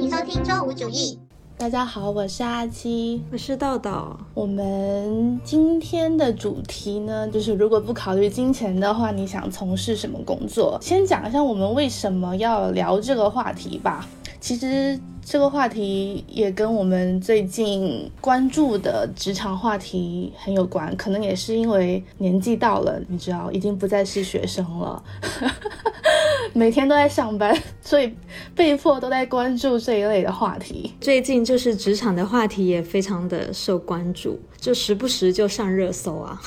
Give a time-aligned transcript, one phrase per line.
[0.00, 1.18] 欢迎收听周五主义。
[1.58, 4.16] 大家好，我是阿七，我是豆豆。
[4.32, 10.78] 我们今天的主题呢，就是如果不考虑金钱的话，你想从事什么工作？
[10.80, 14.08] 先讲一下我们为什么要聊这个话题吧。
[14.40, 25.02] 其实这个话题也跟我们最近关注的职场话题很有关，可能也是因为年纪到了，你知道，已经不再是学生了，
[26.54, 28.12] 每天都在上班， 所以
[28.54, 30.90] 被迫都在关注这一类的话题。
[31.02, 36.40] 最近就是职场的话题也非常的受关注，就时不时就上热搜啊。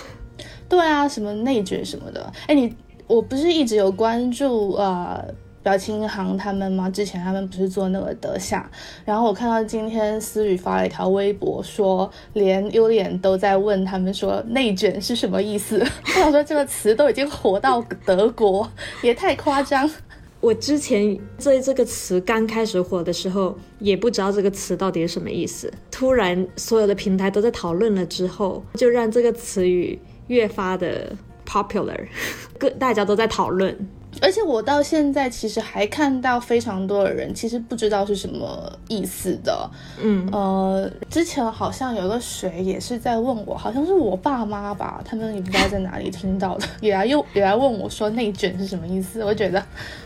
[0.67, 2.33] 对啊，什么内卷什么的。
[2.47, 5.23] 哎，你我不是一直有关注呃。
[5.63, 6.89] 表情行他们吗？
[6.89, 8.69] 之前他们不是做那个德夏，
[9.05, 15.79] 然后我看到今天思雨发了一条微博，说连优脸都在问他们说内卷是什么意思。
[16.05, 18.69] 我想说这个词都已经火到德国，
[19.01, 19.89] 也太夸张。
[20.41, 25.71] 我之前在这个词刚开始火的时候，也不知道这个词到底是什么意思。
[25.89, 31.15] 突然所有的平台都在讨论了之后，就让这个词语越发的
[31.47, 31.97] popular，
[32.59, 33.73] 各大家都在讨论。
[34.21, 39.69] 而且我到现在其实还看到非常多的人其实不知道是什么意思的，
[40.01, 49.63] 嗯呃，之前好像有个谁也是在问我，好像是我爸妈吧，他们也不知道在哪里听到的， 也来又也来问我说内卷是什么意思，我觉得。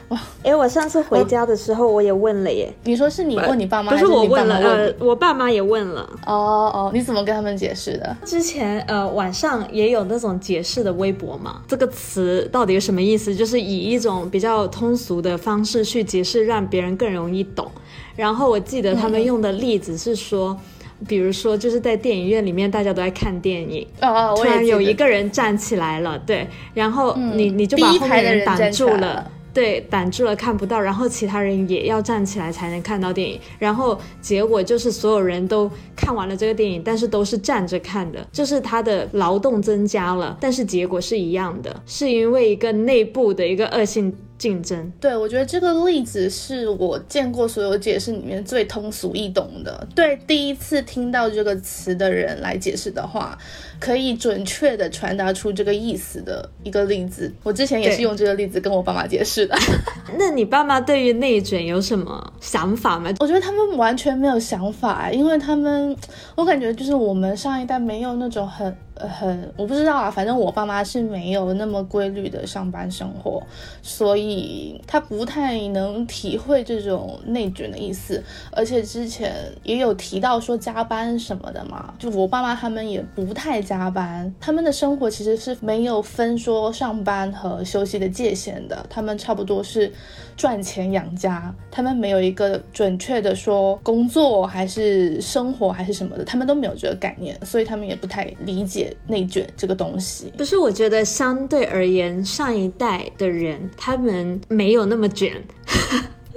[0.09, 0.19] 哇！
[0.43, 2.73] 哎，我上次回家的时候，我也问了耶。
[2.83, 4.55] 你说是你问你爸妈，不是我问了？
[4.55, 6.09] 呃，我爸妈也问了。
[6.25, 8.15] 哦哦，你怎么跟他们解释的？
[8.23, 11.61] 之前呃，晚上也有那种解释的微博嘛。
[11.67, 13.35] 这个词到底有什么意思？
[13.35, 17.69] 就是以一种比较通俗的方式去解释，让别人更容易懂。
[18.15, 20.57] 然后我记得他们用的例子是说，
[21.05, 29.29] 比如说就是在电影院里面，大家都在看电影，哦，突然有一个人站起来了，对，然后你你就把后面人挡住了。
[29.57, 44.15] 对，挡住了看不到，然后其他人也要站起来才能看到电影，然后结果就是所有人都看完了这个电影，但是都是站着看的，就是他的劳动增加了，但是结果是一样的，是因为一个内部的一个恶性。
[44.37, 49.87] 竞争，对我觉得这个例子是我见过所有解释里面最通俗易懂的。
[49.95, 53.37] 对第一次听到这个词的人来解释的话，
[53.79, 57.33] 可以准确的传达出这个意思的一个例子。
[57.43, 59.57] 我之前也是用这个例子跟我爸妈解释的。
[60.17, 63.11] 那你爸妈对于内卷有什么想法吗？
[63.19, 65.95] 我觉得他们完全没有想法，因为他们，
[66.35, 68.75] 我感觉就是我们上一代没有那种很。
[68.99, 73.41] 很，我不知道啊，反正我爸妈是没有那么规律的上班生活，
[73.81, 78.23] 所以他不太能体会这种内卷的意思。
[78.51, 89.91] 而且之前也有提到说加班什么的嘛，就我爸妈他们也不太加班，他们的生活其实是没有分说上班和休息的界限的，他们差不多是
[90.37, 98.95] 赚钱养家，他们没有一个准确的说工作还是生活还是什么的，他们都没有这个概念，所以他们也不太理解。
[99.07, 105.33] 内卷这个东西，不是我觉得相对而言，上一代的人他们没有那么卷。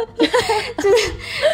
[0.79, 0.91] 就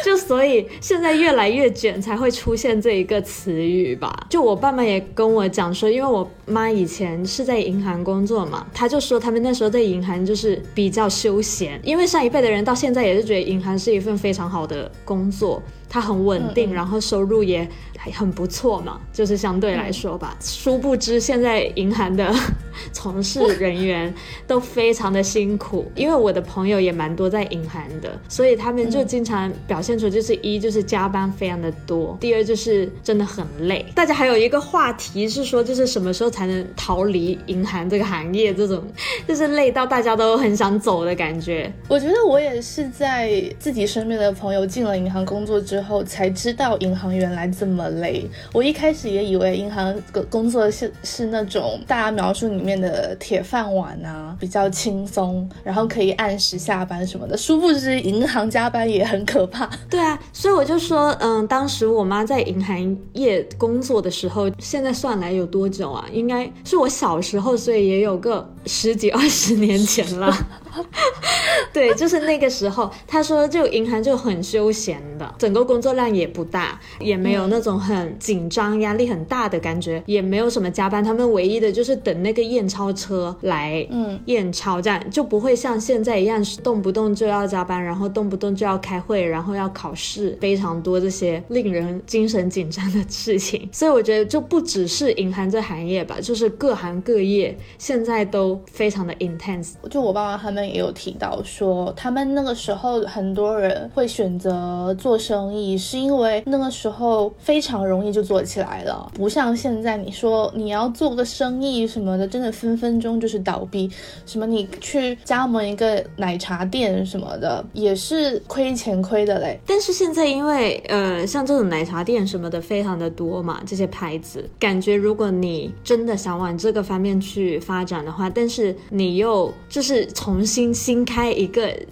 [0.05, 4.27] 就所以现在越来越卷，才会出现这一个词语吧。
[4.29, 17.69] 就我爸妈也跟我讲说，因为我妈以前是在银行工作嘛，他就说他们那时候在银行就是比较休闲，因为上一辈的人到现在也是觉得银行是一份非常好的工作，它很稳定，然后收入也还
[18.13, 20.37] 很不错嘛，就是相对来说吧。
[20.41, 22.35] 殊不知现在银行的
[22.93, 24.13] 从事人员
[24.47, 28.19] 都非常的辛苦，因为我的朋友也蛮多在银行的。
[28.29, 33.85] 所以他们就经常表现出，就是一就是加班非常的多，第二就是真的很累。
[33.95, 38.55] 大家还有一个话题是说，就是什么时候才能逃离银行这个行业？
[38.55, 38.85] 这种
[39.27, 41.73] 就是累到大家都很想走的感觉。
[41.89, 48.29] 我觉得我也是在自己身边的朋友进了银行工作之后，才知道银行原来这么累。
[48.53, 57.37] 我一开始也以为银行工工作是是那种大家描述里面的铁饭碗啊，比较轻松，然后可以按时下班什么的。
[57.37, 66.05] 殊不知银银行加班也很可怕，对啊，所以我就说，嗯，当时我妈在银行业工作的时候，现在算来有多久啊？
[66.11, 70.35] 应该是我小时候，所以也有个十几二十年前了。
[71.77, 81.05] 对，就是那个时候，他说就银行就很休闲的，整个工作量也不大，也没有那种很紧张、压力很大的感觉，也没有什么加班。
[81.05, 93.69] 他们唯一的就是等那个验钞车来，嗯，验钞，这样就不会像现在一样动不动就要加班，然后动不动就要开会，然后要考试，非常多这些令人精神紧张的事情。
[93.71, 99.73] 所以我觉得就不只是银行这行业吧，就是各行各业现在都非常的 intense。
[99.91, 101.66] 就我爸妈他们也有提到说，
[101.97, 113.91] 他们那个时候很多人会选择做生意，是因为那个时候非常容易就做起来了，不像现在你说你要做个生意什么的，真的分分钟就是倒闭。
[114.25, 119.59] 什么你去加盟一个奶茶店什么的，也是亏钱亏的嘞。
[119.67, 131.47] 但是现在因为呃，像这种奶茶店什么的非常的多嘛，这些牌子，感觉如果你真的想往这个方面去发展的话，但是你又就是重新新开一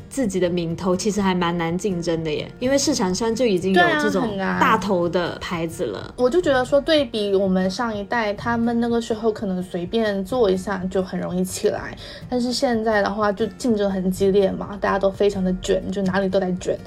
[0.08, 2.50] 自己的名头，其实还蛮难竞争的耶。
[2.58, 6.12] 因为市场上就已经有这种大头的牌子了。
[6.16, 11.96] 我就觉得说，对比我们上一代，他们那个时候可能随便做一下就很容易起来，
[12.28, 16.78] 但是现在的话就竞争很激烈嘛，大家都非常的卷，就哪里都在卷。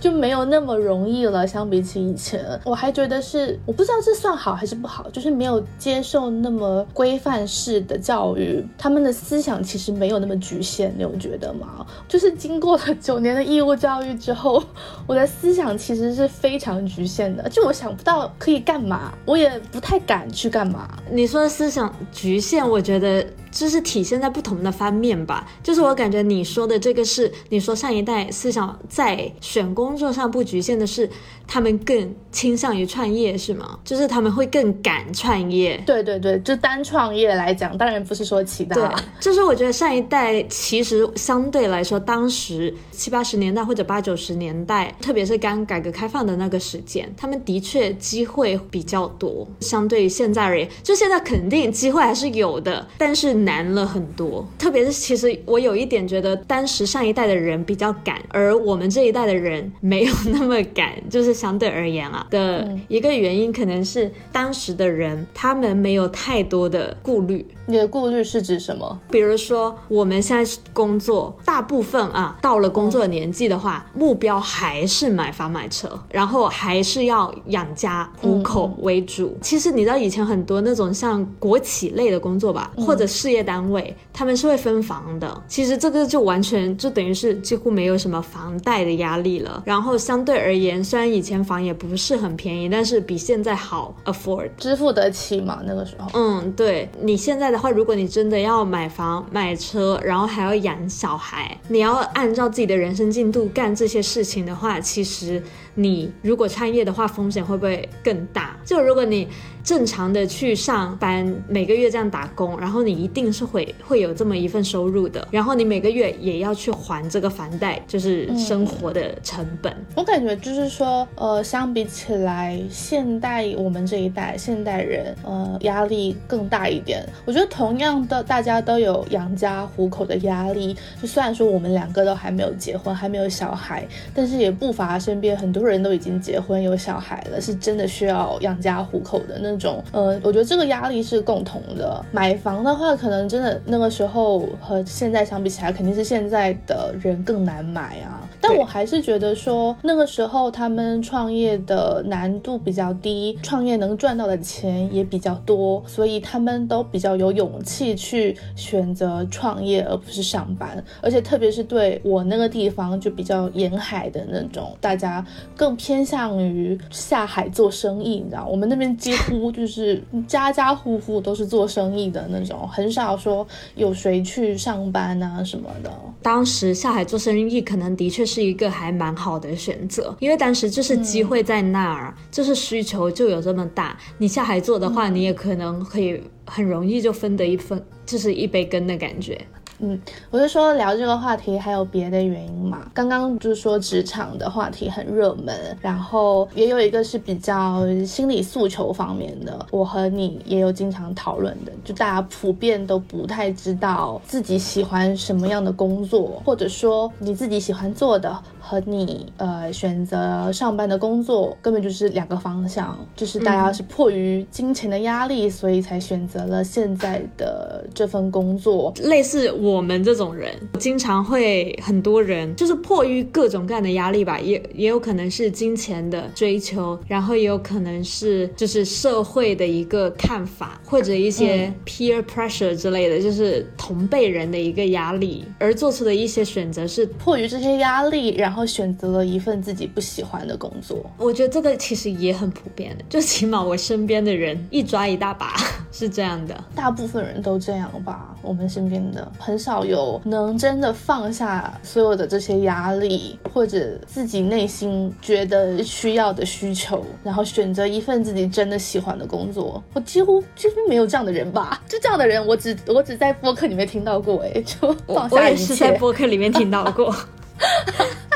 [0.00, 11.86] 就没有那么容易了，相比起以前，我还觉得是我不知道这算好还是不好，就是没有接受那么规范式的教育，他们的思想其实没有那么局限，你有觉得吗？
[12.08, 14.62] 就是经过了九年的义务教育之后，
[15.06, 20.88] 我的思想其实是非常局限的，就我想不到可以干嘛，我也不太敢去干嘛。
[21.10, 23.24] 你说思想局限，我觉得。
[23.52, 31.10] 就是体现在不同的方面吧，就是我感觉你说的这个是，你说上一代思想在选工工作上不局限的是。
[31.52, 33.76] 他们更倾向于创业是吗？
[33.84, 35.82] 就是他们会更敢创业。
[35.84, 38.76] 对对对，就单创业来讲，当然不是说其他。
[38.76, 38.88] 对，
[39.18, 49.44] 就是我觉得上一代其实相对来说，当时七八十年代或者八九十年代，特别是刚改革开放的那个时间，他们的确机会比较多。
[49.58, 54.46] 相对于现在而言，就现在肯定机会还是有的，但是难了很多。
[54.56, 61.30] 特别是其实我有一点觉得，当时上一代的人比较敢，而我们这一代的人没有那么赶，就是。
[61.40, 67.46] 相对而言啊，的一个原因可能是当时的人他们没有太多的顾虑。
[67.70, 69.00] 你的顾虑是指什么？
[69.10, 79.34] 比如说我们现在工作，大部分啊到了工作年纪的话，目标还是买房买车，然后还是要养家糊口为主。
[79.40, 85.42] 其实你知道以前很多那种像国企类的工作吧，或者事业单位，他们是会分房的。
[85.48, 89.62] 其实这个就完全就等于是几乎没有什么房贷的压力了。
[89.64, 95.60] 然后相对而言，虽然以前前房也不是很便宜，但是比现在好 afford，支付得起嘛？
[95.64, 105.42] 那个时候，嗯，对你现在的话，如果你真的要买房买车，然后还要养小孩，你要按照自己的人生进度干这些事情的话，其实
[105.74, 108.56] 你如果创业的话，风险会不会更大？
[108.64, 109.28] 就如果你。
[109.70, 119.72] 正常的去上班，每个月这样打工，然后你一定是会会有这么一份收入的，然后你每个月也要去还这个房贷，就是生活的成本。
[119.94, 127.08] 我感觉就是说，呃，相比起来，现代我们这一代现代人，呃，压力更大一点。
[127.24, 130.76] 我觉得同样的，大家都有养家糊口的压力。
[131.00, 139.59] 就虽然说我们两个都还没有结婚，还没有小孩，但是也不乏身边很多人都已经结婚有小孩了，是真的需要养家糊口的那。
[139.60, 142.02] 那种，呃，我觉得这个压力是共同的。
[142.10, 148.26] 买房的话，可能真的那个时候和现在相比起来，肯定是现在的人更难买啊。
[148.40, 160.82] 但我还是觉得说，那个时候他们创业的难度比较低，创业能赚到的钱也比较多，所以他们都比较有勇气去选择创业，而不是上班。
[161.02, 165.22] 而且特别是对我那个地方就比较沿海的那种，大家
[165.54, 169.50] 更偏向于下海做生意，你知道，我们那边几乎。
[169.50, 175.90] 就是家家户户都是做生意的那种，很少说有谁去上班啊什么的。
[176.22, 183.98] 当时下海做生意可能的确是一个还蛮好的选择，因为当时就是机会在那儿，就是需求就有这么大。
[184.18, 189.40] 你下海做的话，你也可能可以很容易就分得一分，就是一杯羹的感觉。
[189.82, 189.98] 嗯，
[190.30, 192.90] 我是说聊这个话题还有别的原因嘛？
[192.92, 208.38] 刚刚就是说职场的话题很热门，然后也有一个是比较心理诉求方面的，我和你也有经常讨论的，就大家普遍都不太知道自己喜欢什么样的工作，或者说你自己喜欢做的。
[208.70, 218.94] 和你呃选择上班的工作根本就是两个方向，就是大家是迫于金钱的压力，所以才选择了现在的这份工作。
[219.02, 240.98] 类似我们这种人，经常会很多人就是迫于各种各样的压力吧，也也有可能是金钱的追求，然后也有可能是就是社会的一个看法，或者一些 peer pressure 之类的，就是同辈人的一个压力而做出的一些选择，是迫于这些压力，然然后选择了一份自己不喜欢的工作。
[241.16, 245.54] 我觉得这个其实也很普遍的，就起码我身边的人一抓一大把
[245.90, 246.54] 是这样的。
[246.74, 259.82] 大部分人都这样吧，我们身边的很少有能真的放下所有的这些压力，或者自己内心觉得需要的需求，然后选择一份自己真的喜欢的工作。
[259.94, 261.80] 我几乎几乎没有这样的人吧？
[261.88, 267.14] 就这样的人，我只我只在播客里面听到过，哎，就放我也下一切，是在播客里面听到过。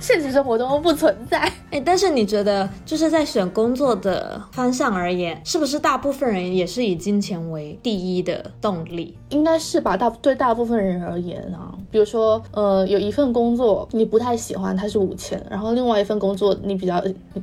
[0.00, 1.50] 现实生活中不存在。
[1.70, 9.16] 哎，但是你觉得，就是在选工作的方向而言，是不是大部分人也是以金钱为第一的动力？
[9.28, 17.02] 应该是吧，大对大部分人而言啊，比如说，呃，有一份工作你不太喜欢，它是五千，然后另外一份工作你比较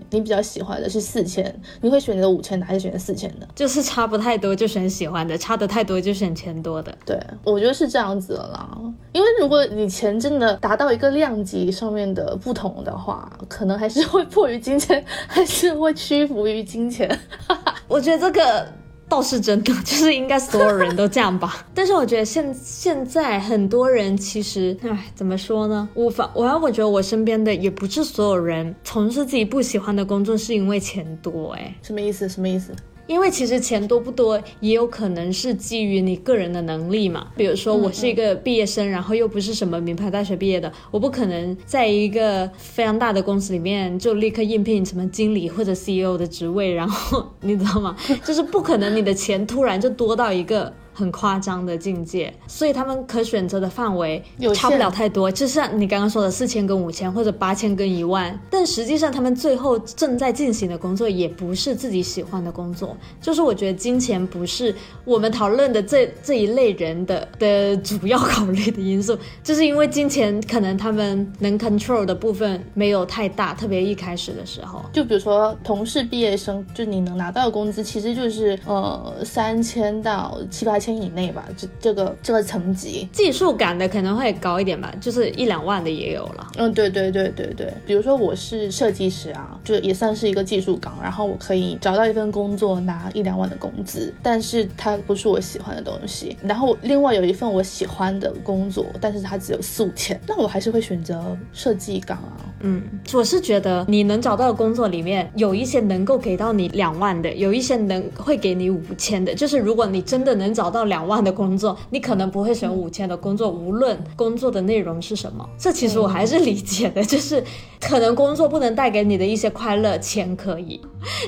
[0.09, 3.47] 你比较喜欢的是四千，你会选择五千的还是选择四千的？
[3.53, 6.91] 就是差不太多就选喜欢的，差的太多就选钱多的。
[7.05, 8.67] 对，我觉得是这样子的啦。
[9.13, 17.19] 因为如果你钱真的达到一个量级上面的不同的话，可能还是会迫于金钱，还是会屈服于金钱。
[17.89, 18.71] 我觉得这个
[19.09, 21.65] 倒是真的， 就是应该所有人都这样吧。
[21.73, 25.89] 但是我觉得现现在很多人其实，唉，怎么说呢？
[25.95, 32.29] 我反我要我觉得我身边的也不是所有人从事自己不喜欢的工作是因为钱多，哎，什么意思？
[32.29, 32.75] 什么意思？
[33.07, 37.27] 因为其实钱多不多，也有可能是基于你个人的能力嘛。
[37.35, 47.95] 比如说，我是一个毕业生，然后又不是什么名牌大学毕业的，我不可能在一个非常大的公司里面就立刻应聘什么经理或者 CEO 的职位，然后 你知道吗？
[48.23, 50.73] 就是不可能，你的钱突然就多到一个。
[50.95, 64.73] 很夸张的境界，所以他们可选择的范围有差不了太多，就像你刚刚说的四千跟五千或者八千跟一万，但实际上他们最后正在进行的工作也不是自己喜欢的工作，就是我觉得金钱不是
[65.03, 74.81] 我们讨论的这这一类人的的主要考虑的因素，就是因为金钱可能他们能 control 的部分没有太大，特别一开始的时候。
[74.93, 83.07] 就比如说同事毕业生，就你能拿到的工资，其实就是呃三千到七八千以内吧，这这个这个层级。
[83.13, 86.47] 技术感的可能会高一点吧，就是一两万的也有了。
[86.57, 96.35] 嗯，对对对对对，比如说我是设计师啊，就也算是一个技术岗，然后我可以找到一份工作拿一两万的工资，但是它不是我喜欢的东西。
[96.43, 102.37] 然后另外有一份我喜欢的工作，但是它只有四五千，那我还是会选择设计岗啊。
[102.61, 102.81] 嗯，
[103.13, 109.35] 我是觉得你能找到的工作里面，有一些能够给到你两万的，有一些能会给你五千的。
[109.35, 115.49] 就是如果你真的能找到两万的工作，你可能不会选五千的工作，无论工作的内容是什么。
[115.57, 117.41] 这其实我还是理解的，就是
[117.79, 120.81] 可能工作不能带给你的一些快乐，钱可以。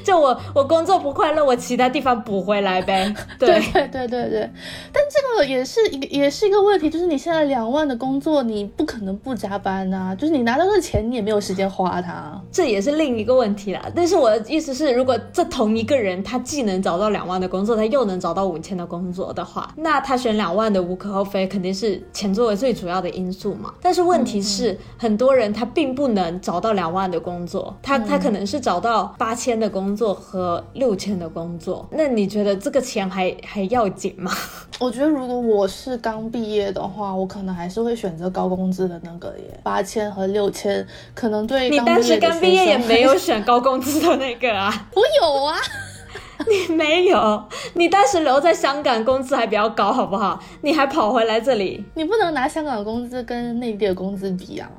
[0.04, 3.14] 就我我工作不快乐，我其他地方补回来呗。
[3.40, 4.52] 对对 对对对，
[4.92, 12.42] 但这个也是一个也是一个问题，就是你现在两万的工作，你不可能不加班呐、就是你拿到的钱，你也没有时间花它。
[12.52, 13.82] 这也是另一个问题啦。
[13.96, 23.72] 但是我的意思是，如果这同一个人他既能找到两万的工作，他又能找到五千的工作的话，那他选两万的无可厚非，肯定是钱作为最主要的因素嘛。
[23.80, 31.88] 但是问题是，很多人他并不能找到两万的工作，他他可能是找到八千的工作和六千的工作。
[31.92, 34.32] 那你觉得这个钱还还要紧吗？
[34.82, 44.72] 我觉得如果我是刚毕业的话，我可能还是会选择高工资的那个耶，八千和六千，可能对你当时刚毕业的刚毕业也没有选高工资的那个啊。
[44.96, 45.56] 我有啊，
[46.48, 50.40] 你没有，你当时留在香港，工资还比较高，好不好？
[50.62, 54.70] 你还跑回来这里，你不能拿香港的工资跟内地的工资比啊。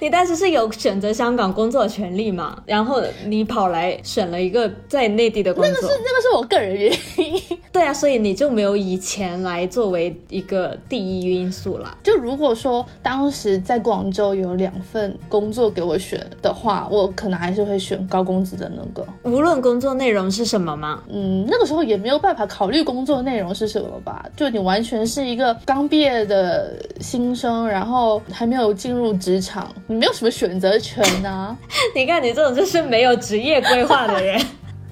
[0.00, 2.56] 你当时是有选择香港工作的权利嘛？
[2.66, 7.42] 然后你跑来选了一个在内地的工作，那个是那个是我个人原因。
[7.72, 11.96] 对啊，所以你就没有以钱来作为一个第一因素啦。
[12.02, 19.06] 就如果说当时在广州有两份工作给我选的话，我可能还是会选高工资的那个。
[19.22, 24.24] 无论工作内容是什么嘛，嗯，那个时候也没有办法考虑工作内容是什么吧？
[24.36, 31.56] 就你完全是一个刚毕业的新生，然后还没有进入职场，你没有什么选择权啊。
[31.94, 34.40] 你看你这种就是没有职业规划的人。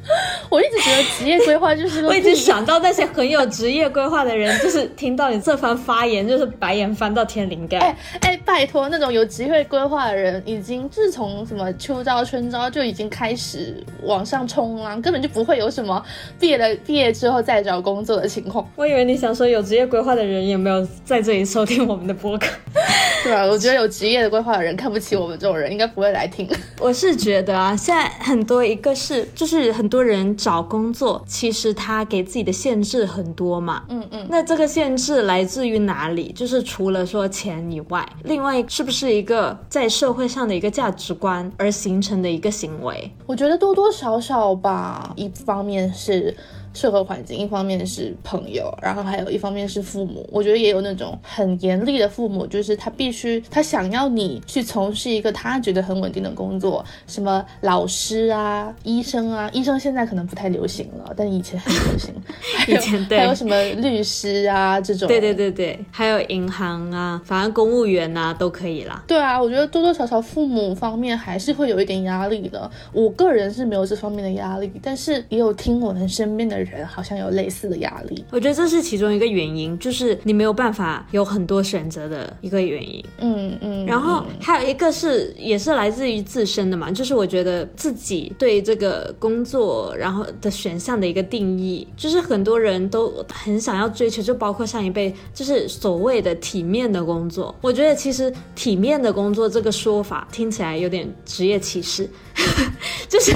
[0.50, 7.78] 我一直觉得职业规划就是我一直想到那些很有职业规划的人， 就是听到你这番发言，就是白眼翻到天灵盖。
[7.78, 16.02] 哎哎，拜托，那种有职业规划的人，已经自从什么秋招、春招就已经开始往上冲啦、根本就不会有什么
[16.38, 18.68] 毕业了毕业之后再找工作的情况。
[18.76, 22.46] 我以为你想说有职业规划的人也没有在这里收听我们的播客。
[23.22, 23.44] 对啊？
[23.44, 26.48] 我觉得有职业的规划的人看不起我们这种人，应该不会来听。
[26.78, 33.82] 我是觉得啊，现在很多一个是就是很多人找工作，其实他给自己的限制很多嘛。
[33.88, 36.32] 嗯嗯，那这个限制来自于哪里？
[36.32, 43.10] 就是除了说钱以外，另外是不是一个在社会上的一个价值观而形成的一个行为？
[43.26, 46.34] 我觉得多多少少吧，一方面是。
[46.72, 50.28] 社会环境，一方面是朋友，然后还有一方面是父母。
[50.30, 62.14] 我觉得也有那种很严厉的父母，就是他必须他想要你去从事一个他觉得很稳定的工作，什么老师啊、医生啊，医生现在可能不太流行了，但以前很流行。
[62.68, 65.08] 以前对，还有什么律师啊这种。
[65.08, 69.02] 对对对对，还有银行啊，反正公务员啊都可以啦。
[69.08, 72.70] 对啊，我觉得多多少少父母方面还是会有一点压力的。
[72.92, 76.59] 我个人是没有这方面的压力，但是也有听我们身边的。
[76.62, 83.04] 人好像有类似的压力，我觉得这是其中一个原因，就是你没有办法有很多选择的一个原因。
[83.18, 97.54] 嗯嗯，然后还有一个是也是来自于自身的嘛，就是我觉得自己对这个工作然后的选项的一个定义，就是很多人都很想要追求，就包括上一辈，就是所谓的体面的工作。
[97.60, 102.08] 我觉得其实体面的工作这个说法听起来有点职业歧视。
[103.08, 103.32] 就是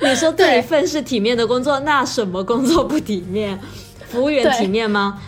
[0.00, 3.58] 你说对一份是体面的工作，那什么工作不体面？
[4.10, 5.20] 服务员体面吗？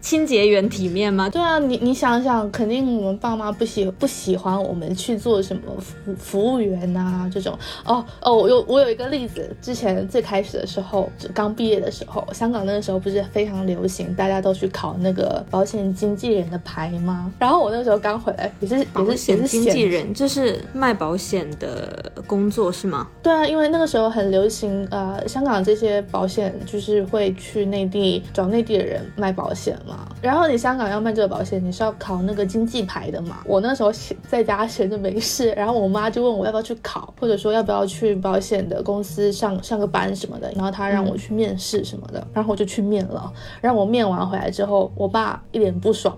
[0.00, 1.28] 清洁员体面吗？
[1.30, 7.58] 对啊，你你想想，肯定我们爸妈不喜不喜欢我们去做什么服服务员呐这种。
[7.84, 17.32] 哦哦，我有我有一个例子，之前最开始的时候，就刚毕业的时候，香港那个时候不是非常流行，大家都去考那个保险经纪人的牌吗？
[17.38, 18.84] 然后我那时候刚回来，也是也
[19.16, 23.08] 是也是经纪人，就是卖保险的工作是吗？
[23.22, 30.08] 对啊，因为那个时候很流行，呃，香港这些保险就是会去内地找内地的人卖保险嘛。
[30.20, 33.38] 然后你香港要卖这个保险，你是要考那个经济牌的嘛？
[33.46, 33.92] 我那时候
[34.28, 40.50] 在家闲着没事，然后我妈就问我要不要去考，或者说要不要去保险的公司上上个班什么的。
[40.52, 43.32] 然后她让我去面试什么的，然后我就去面了。
[43.60, 46.16] 让我面完回来之后，我爸一脸不爽。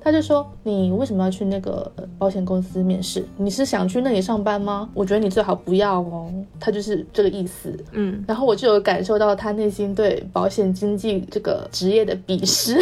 [0.00, 3.24] 他就说：“你为什么要去那个保险公司面试？
[3.36, 4.88] 你是想去那里上班吗？
[4.94, 7.76] 我觉得你最好不要哦。”他就是这个意思。
[7.92, 12.80] 嗯，然后我就有感受到他内心对保险经纪这个职业的鄙视。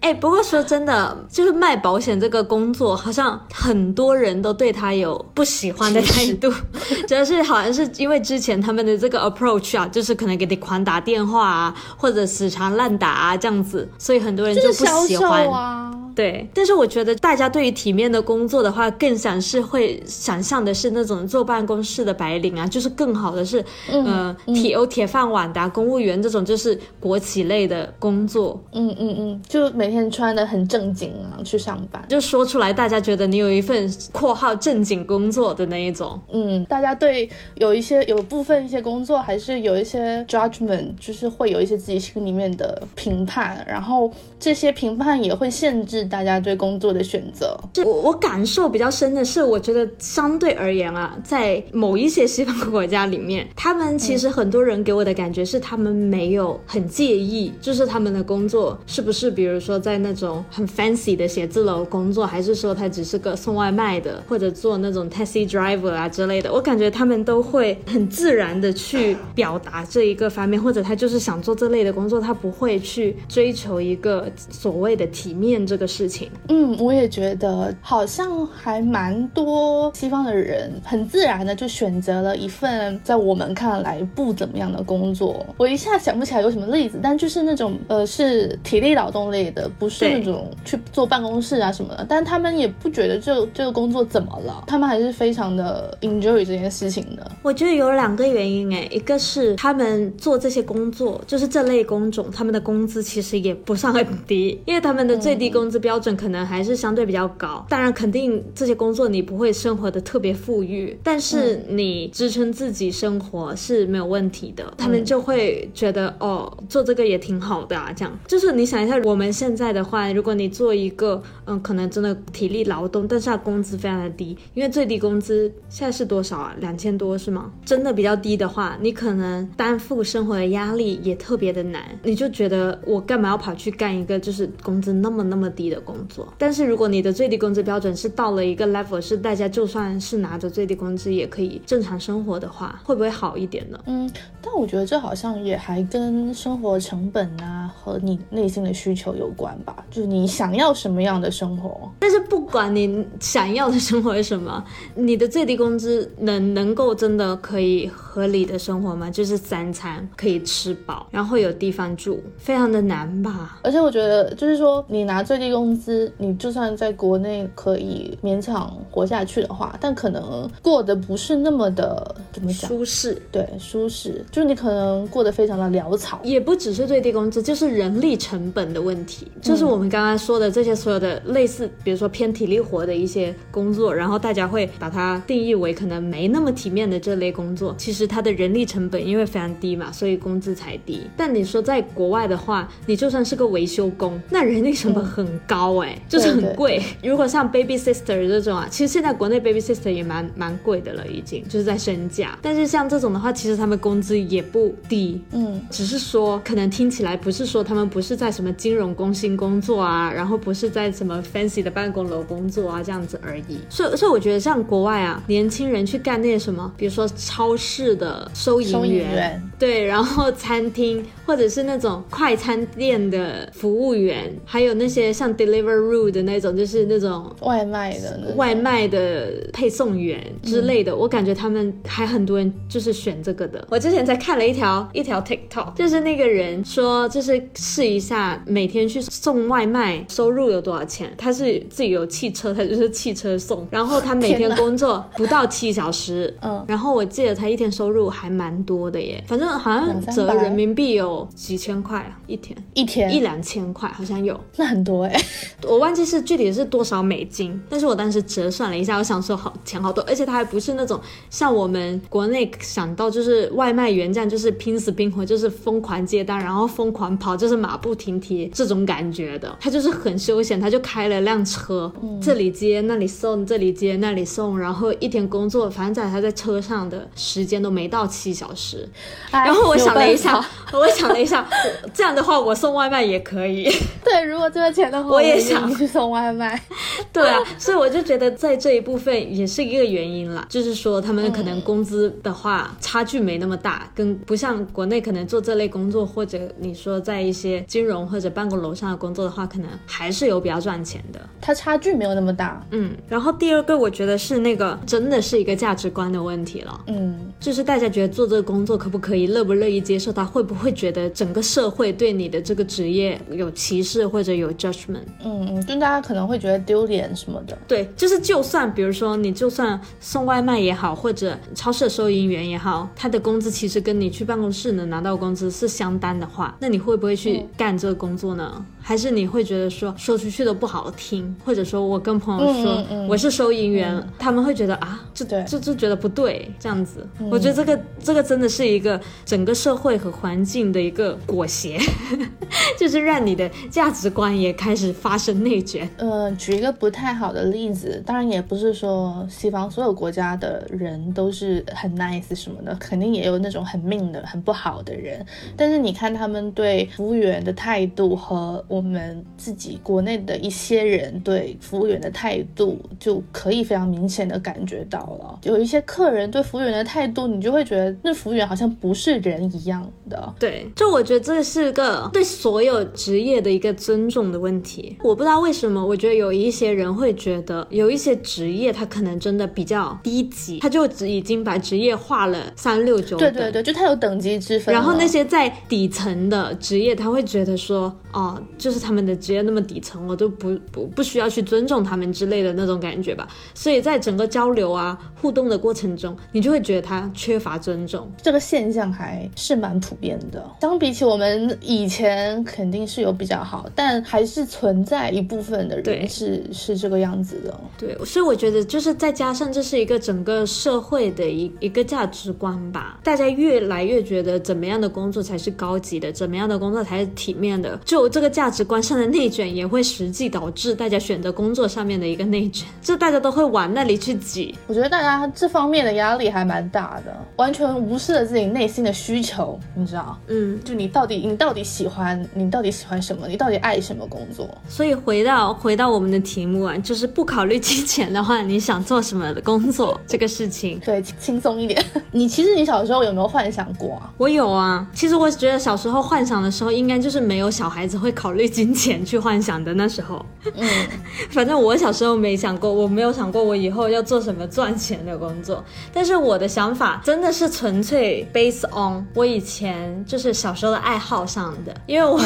[0.00, 6.50] 哎，不过说真的，就是卖保险这个工作，好像很多人都对他有不喜欢的态度。
[7.06, 15.94] 主要是好像是因为之前他们的这个 approach 啊，就是可能给你狂打电话啊，或者死缠烂打啊这样子，所以很多人就不喜欢啊。
[16.12, 28.60] 对，但是我觉得大家对于体面的工作的话，更想是会想象的是那种坐办公室的白领啊，就是更好的是，呃，铁有铁饭碗的公务员这种，就是国企类的工作。
[28.72, 36.20] 嗯嗯嗯，就每天穿的很正经啊去上班，就说出来大家觉得你有一份括号正经工作的那一种。
[36.32, 46.00] 嗯，大家对有一些有部分一些工作还是有一些 judgment，就是会有一些自己心里面的评判，然后这些评判也会限制。
[46.10, 75.90] 大家对工作的选择，我我感受比较深的是，我觉得相对而言啊，在某一些西方国家里面，他们其实很多人给我的感觉是，他们没有很介意，就是他们的工作是不是，比如说在那种很 fancy 的写字楼工作，还是说他只是个送外卖的，或者做那种 taxi driver 啊之类的，我感觉他们都会很自然的去表达这一个方面，或者他就是想做这类的工作，他不会去追求一个所谓的体面这个。
[75.90, 85.44] 事情，嗯，我也觉得好像还蛮多西方的人很自然的就选择了一份在我们看来不怎么样的工作。
[85.56, 92.06] 我一下想不起来有什么例子，但就是那种呃是体力劳动类的，不是那种去坐办公室啊什么的。
[92.08, 97.30] 但他们也不觉得这这个工作怎么了，他们还是非常的 enjoy 这件事情的。
[97.42, 105.80] 我觉得有两个原因哎，一个是他们做这些工作，就是这类工种，他们的工资其实也不算很低，因为他们的最低工资。
[105.80, 114.70] 标准可能还是相对比较高，当然肯定这些工作你不会生活的特别富裕，但是你支撑自己生活是没有问题的。
[114.76, 117.90] 他们就会觉得哦，做这个也挺好的啊。
[117.96, 126.56] 这样就是你想一下，我们现在在的话，如果你做一个嗯，可能真的体力劳动，但是它工资非常的低，因为最低工资现在是多少啊？
[126.58, 127.52] 两千多是吗？
[127.66, 131.82] 真的比较低的话，你可能担负生活的压力也特别的难。
[132.02, 135.50] 你就觉得我干嘛要跑去干一个就是工资那么那么？
[135.50, 136.32] 低的工作。
[136.38, 143.80] 但是如果你的最低工资标准是到了一个 level，是大家就算是拿着最低工资也可以正常生活的话，会不会好一点呢？
[143.86, 144.08] 嗯，
[144.40, 151.90] 但我觉得这好像也还跟生活成本啊和你内心的需求有关吧，就是你想要什么样的生活。
[151.98, 159.10] 但是不管你想要的生活是什么，你的最低工资能能够真的可以合理的生活吗？
[159.10, 163.58] 就是三餐可以吃饱，然后有地方住，非常的难吧？
[163.62, 173.20] 而且我觉得，就是说你拿最低工资，你就算在国内可以勉强活下去的话，但可能过得不是那么的怎么讲舒适。
[173.30, 176.20] 对，舒适，就是你可能过得非常的潦草。
[176.22, 191.02] 也不只是最低工资，就是人力成本的问题，就是我们刚刚说的这些所有的类似，比如说偏体力活的一些工作，然后大家会把它定义为可能没那么体面的这类工作，其实它的人力成本因为非常低嘛，所以工资才低。
[191.16, 196.82] 但你说在国外的话，你就算是个维修工，那人力成本很高哎、就是很贵。
[197.02, 202.38] 如果像 baby sister 这种啊，其实现在国内 baby sister 也蛮蛮贵的了，已经就是在身价。
[202.42, 213.58] 但是像这种的话，其实他们工资也不低，嗯，只是说可能听起来不是说他们不是在什么金融中心工作啊，然后不是在什么 fancy 的办公楼工作啊这样子而已。
[213.68, 233.66] 所以所以我觉得像国外啊，年轻人去干那些什么，比如说超市的收银收银员，对，然后餐厅或者是那种快餐店的服务员，还有那些像 Deliveroo 的那种，就是那种外卖的外卖的配送员之类的，我感觉他们还很多人就是选这个的。
[233.70, 241.12] 我之前才看了一条一条 TikTok，就是那个人说，就是试一下每天去送外卖收入有多少钱。
[241.18, 252.56] 他是自己有汽车，他就是汽车送，然后他每天工作不到七小时， 嗯然后我记得他一天收入还蛮多的耶，反正好像折人民币有几千块啊一天。
[252.74, 255.20] 一天一两千块好像有，那很多哎、
[255.66, 269.56] 我忘记是具体是多少美金，但是我当时折算了一下，我想说好钱好多，而且他还不是那种像我们国内想到就是外卖员这样，就是拼死拼活，就是疯狂接单，然后疯狂跑，就是马不停蹄这种感觉的。
[269.60, 278.88] 他就是很休闲，他就开了辆车，这里接那里送，这里接那里送，然后一天工作，反正在他在车上的时间都没到七小时。
[279.30, 281.48] 哎然后我想了一下我想了一下，
[281.94, 283.70] 这样的话我送外卖也可以。
[284.02, 286.60] 对，如果这个钱的话，我也想去送外卖。
[287.12, 301.20] 对啊，所以我就觉得在这一部分也是一个原因啦，就是说他们可能工资的话差距没那么大，跟不像国内可能做这类工作，或者你说在一些金融或者办公楼上的工作的话，可能还是有比较赚钱的。
[301.40, 302.64] 它差距没有那么大。
[302.70, 306.80] 嗯，然后第二个我觉得是那个真的是一个价值观的问题了。
[306.86, 315.04] 嗯，就是大家觉得做这个工作可不可以，乐不乐意接受它，会不会觉得整个社会对你的这个职业有歧视或者有 judgment？
[315.24, 317.56] 嗯嗯，就大家可能会觉得丢脸什么的。
[317.66, 328.64] 对，就是就算比如说你就算送外卖也好，或者超市的收银员也好，他的工资其实跟你去办公室能拿到工资是相当的话，那你会不会去干这个工作呢？
[328.80, 337.06] 还是你会觉得说说出去都不好听，或者说我跟朋友说、嗯嗯我是收银员，他们会觉得啊，这对这就觉得不对，这样子。
[337.30, 341.78] 我觉得这个这个真的是一个整个社会和环境的一个裹挟，
[342.78, 345.88] 就是让你的价值观也开始发生内卷。
[345.98, 355.24] 呃，举一个不太好的例子，当然也不是说西方所有国家的人都是很 nice 什么的，肯定也有那种很命的、很不好的人。
[355.56, 365.40] 但是你看他们对服务员的态度和我们自己国内的一些人对服务员的态度，就可以非常明显的感觉到了。
[365.42, 370.34] 有一些客人对服务员的态度，你就会觉得那服务员好像不是人一样的。
[370.38, 374.96] 对，就我觉得这是个对所有职业的一个尊重的问题。
[375.02, 383.32] 我不知道为什么，我觉得有一些人会觉得有一些职业他可能真的比较低级，他就只已经把职业划了三六九等。
[383.32, 384.72] 对对对，就他有等级之分。
[384.72, 393.26] 然后那些在底层的职业，他会觉得说，哦，就是他们的职业那么底层，我都不不不需要去尊重他们之类的那种感觉吧。
[393.54, 398.10] 所以在整个交流啊、互动的过程中，你就会觉得他缺乏尊重。
[398.22, 400.44] 这个现象还是蛮普遍的。
[400.60, 407.60] 相比起我们以前，肯定是有比较好，但还是存在一部分的对人是是这个样子的。
[407.78, 424.54] 对，所以我觉得就是再加上这是一个整个社会的一一个价值观吧，大家越来越觉得怎么样的工作才是高级的，怎么样的工作才是体面的，就就这个价值观上的内卷，也会实际导致大家选择工作上面的一个内卷， 就大家都会往那里去挤。
[424.66, 430.18] 我觉得大家这方面的压力还蛮大的，完全无视了自己内心的需求，你知道？
[430.26, 433.28] 嗯，就你到底你到底喜欢你到底喜欢什么？
[433.28, 434.48] 你到底爱什么工作？
[434.68, 440.80] 所以回到回到我们的题目啊，就是不考虑金钱的话，你想做什么的工作 这个事情？
[440.84, 441.84] 对，轻松一点。
[442.10, 444.12] 你其实你小时候有没有幻想过啊？
[444.16, 450.24] 我有啊，其实我觉得小时候幻想的时候，应该就是没有小孩子会考虑金钱去幻想的那时候。
[450.56, 450.68] 嗯，
[451.30, 455.64] 反正我小时候没想过，我没有想过我以后要做什么赚钱的工作。
[455.92, 462.18] 但是我的想法真的是纯粹 based on 我以前就是小时候的爱好上的，因为我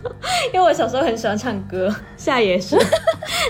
[0.52, 2.76] 因为我小时候很喜欢唱歌，现在也是。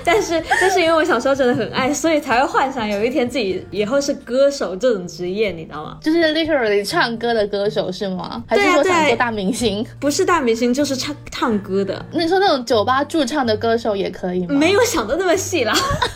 [0.05, 5.99] 但是但是因为我小时候真的很爱，所以才会幻想有一天自己以后是歌手这种职业，你知道吗？
[6.01, 8.43] 就是 literally 唱歌的歌手是吗？
[8.47, 9.85] 还是说想做大明星？
[10.01, 12.05] 不是大明星，就是唱唱歌的。
[12.12, 14.55] 那你说那种酒吧驻唱的歌手也可以吗？
[14.55, 15.75] 没有想到那么细啦，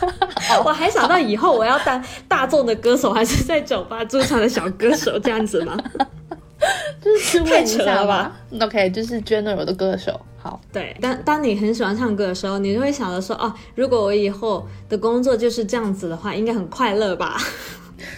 [0.63, 5.77] 我还想到以后我要当大众的歌手，还是在酒吧驻唱的小歌手这样子吗？
[7.01, 10.19] 就是太扯了吧？OK，就是 general 的歌手。
[10.41, 17.37] 好，对，当当你很喜欢唱歌的时候，你就会想着说，哦，如果我以后的工作就是这样子的话，应该很快乐吧？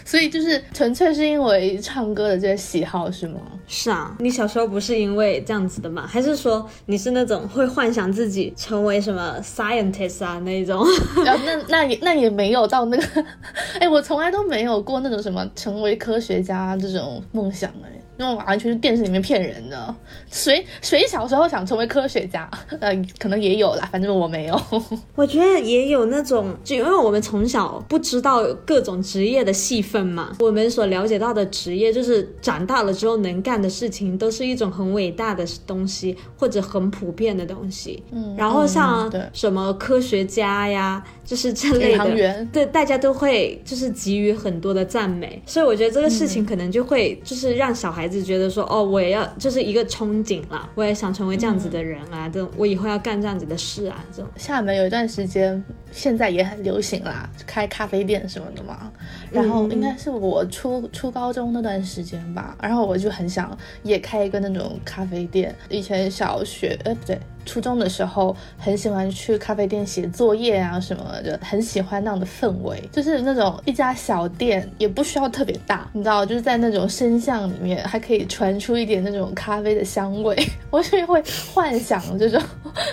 [0.06, 3.40] 所以就是纯粹是因为唱歌的这些喜好是吗？
[3.68, 6.06] 是啊，你小时候不是因为这样子的吗？
[6.08, 10.84] 还是说你是那种会幻想自己成为什么 scientist 啊那种？
[11.24, 13.26] 然 后那那也那也没有到那个，
[13.80, 17.99] 哎，我从来都没有过那种什么成为科学家这种梦想哎。
[18.20, 19.96] 那种完全是电视里面骗人的。
[20.30, 22.50] 谁谁小时候想成为科学家？
[22.82, 24.62] 呃，可能也有啦，反正我没有。
[25.16, 38.04] 我觉得也有那种，就因为我们从小不知道各种职业的细分嘛，我们所了解到的职业，就是长大了之后能干的事情，都是一种很伟大的东西，或者很普遍的东西。
[38.12, 54.32] 嗯，然后像什么科学家呀，就是这类的，员对，大家都会就是给予很多的赞美，所以我觉得这个事情可能就会就是让小孩子觉得说，哦，我也要就是一个憧憬啦，我也想成为这样子的人啊，这种我以后要干这样子的事啊，这种。
[54.36, 58.92] 厦门有一段时间，现在也很流行啦，开咖啡店什么的嘛。
[59.32, 65.56] 然后应该是我初初高中那段时间吧，然后我就很想也开一个那种咖啡店。
[65.70, 67.20] 以前小学，呃，不对。
[67.46, 80.36] 初中的时候很喜欢去咖啡店写作业啊什么的，很喜欢那样的氛围，就是那种一家小店也不需要特别大，你知道，就是在那种深巷里面还可以传出一点那种咖啡的香味，
[80.70, 82.40] 我是会幻想这种，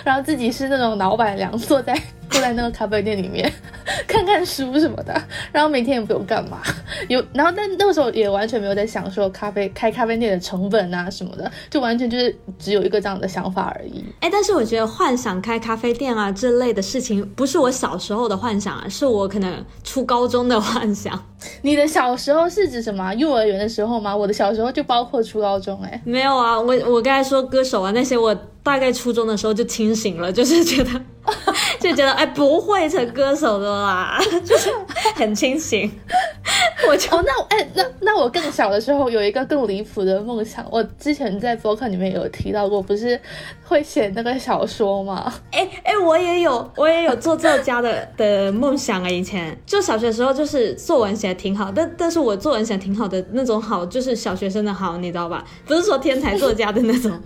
[0.03, 1.93] 然后自己是那种老板娘坐在
[2.31, 3.51] 坐在那个咖啡店里面
[4.07, 5.15] 看看书什么的，
[5.53, 6.61] 然后每天也不用干嘛，
[7.09, 14.05] 有，然后但那个时候也完全没有在想说咖啡开咖啡店的成本啊什么的，就完全就是只有一个这样的想法而已。
[14.21, 21.23] 哎，但是我觉得幻想开咖啡店啊这类的事情，不是我小时候的幻想啊，是我可能初高中的幻想。
[21.63, 23.13] 你的小时候是指什么？
[23.15, 24.17] 幼儿园的时候吗？
[24.17, 30.91] 我的小时候就包括初高中、欸，哎，没有啊，我我刚才说歌手啊那些，我大概初中的时候就清醒了，就是觉得
[31.81, 34.71] 就觉得哎不会成歌手的啦，就 是
[35.15, 35.91] 很清醒。
[36.89, 43.19] 我就哦，那哎、那那我更小的时候有一个更离谱的梦想，我之前在博客里面有提到过，不是
[43.65, 45.33] 会写那个小说吗？
[45.53, 55.45] 哎哎，我也有我也有做作家的的梦想啊，以前就小学时候就是作文写的挺好，但但是我作文写的挺好的那种好，就是小学生的好，你知道吧？
[55.67, 57.19] 不是说天才作家的那种。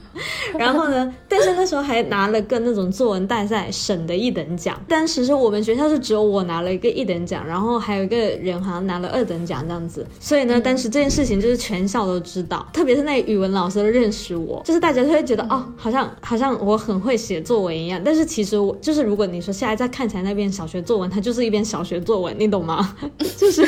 [0.56, 10.06] 然后呢，但是那时候还拿了个那种作文大赛省的一等奖，当时是我们学校是只有我拿了一个一等奖，然后还有一个人好像拿了二等奖这样子。
[10.20, 18.00] 所以呢，当时这件事情就是全校都知道，特别是那语文老师都认识我，就是大家都会觉得哦，好像好像我很会写作文一样。
[18.04, 22.96] 但是其实我就是，如果你说现在再看起来那篇小学作文，它就是一篇小学作文，你懂吗？
[23.36, 23.66] 就是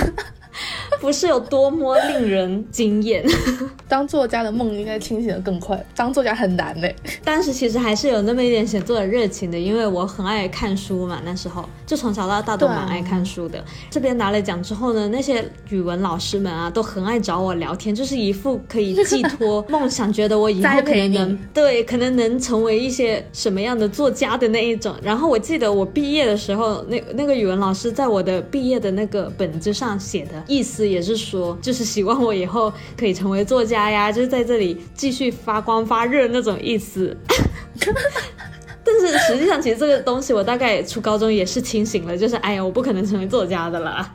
[1.00, 3.24] 不是有多么令人惊艳。
[3.88, 13.62] 当作家的梦应该清醒的更快，当作家很难嘞、 当时其实还是有那么一点写作的热情的，因为我很爱看书嘛，那时候就从小到大都蛮爱看书的。
[13.90, 24.94] 这边拿了奖之后呢，那些语文老师们啊都很爱找我聊天，就是一副可以寄托梦想，觉得我以后可能能对，可能能成为一些什么样的作家的那一种。
[25.02, 37.16] 然后我记得我毕业的时候，那那个语文老师在我的毕业的那个本子上写的意思也是说，就是希望我以后可以成为作家呀， 就是在这里继续发光发热那种意思。
[38.84, 44.14] 但是实际上，其实这个东西我大概初高中也是清醒了，就是哎呀，我不可能成为作家的啦。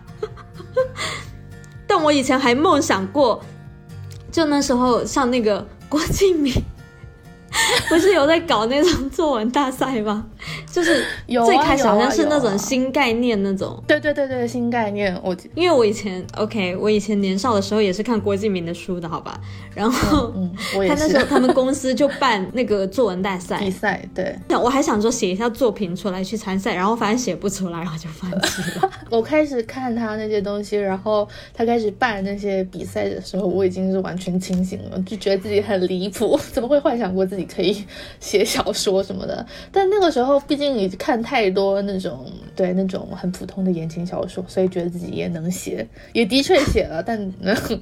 [1.88, 3.42] 但我以前还梦想过，
[4.32, 6.54] 就那时候像那个郭敬明，
[7.90, 10.26] 不是有在搞那种 作文大赛吗？
[10.72, 13.82] 就是最开始好像是那种新概念那种。
[13.88, 19.40] 对对对对，新概念，我因为我以前 OK，我以前年少的时候也是看郭敬明的书的，好吧？
[19.74, 28.90] 然后、嗯，我也是他那时候他们公司就办那个作文大赛 比，赛，对我还想说写一下作品出来去参赛，然后发现写不出来，然后就放弃了。
[29.10, 37.84] 我开始看他那些东西，然后他开始办那些比赛的时候，我已经是完全清醒了，就觉得自己很离谱，怎么会幻想过自己可以
[38.20, 39.46] 写小说什么的？
[39.72, 47.18] 但那个时候毕竟你看太多那种对那种很普通的言情小说，所以觉得自己也能写，也的确写了，但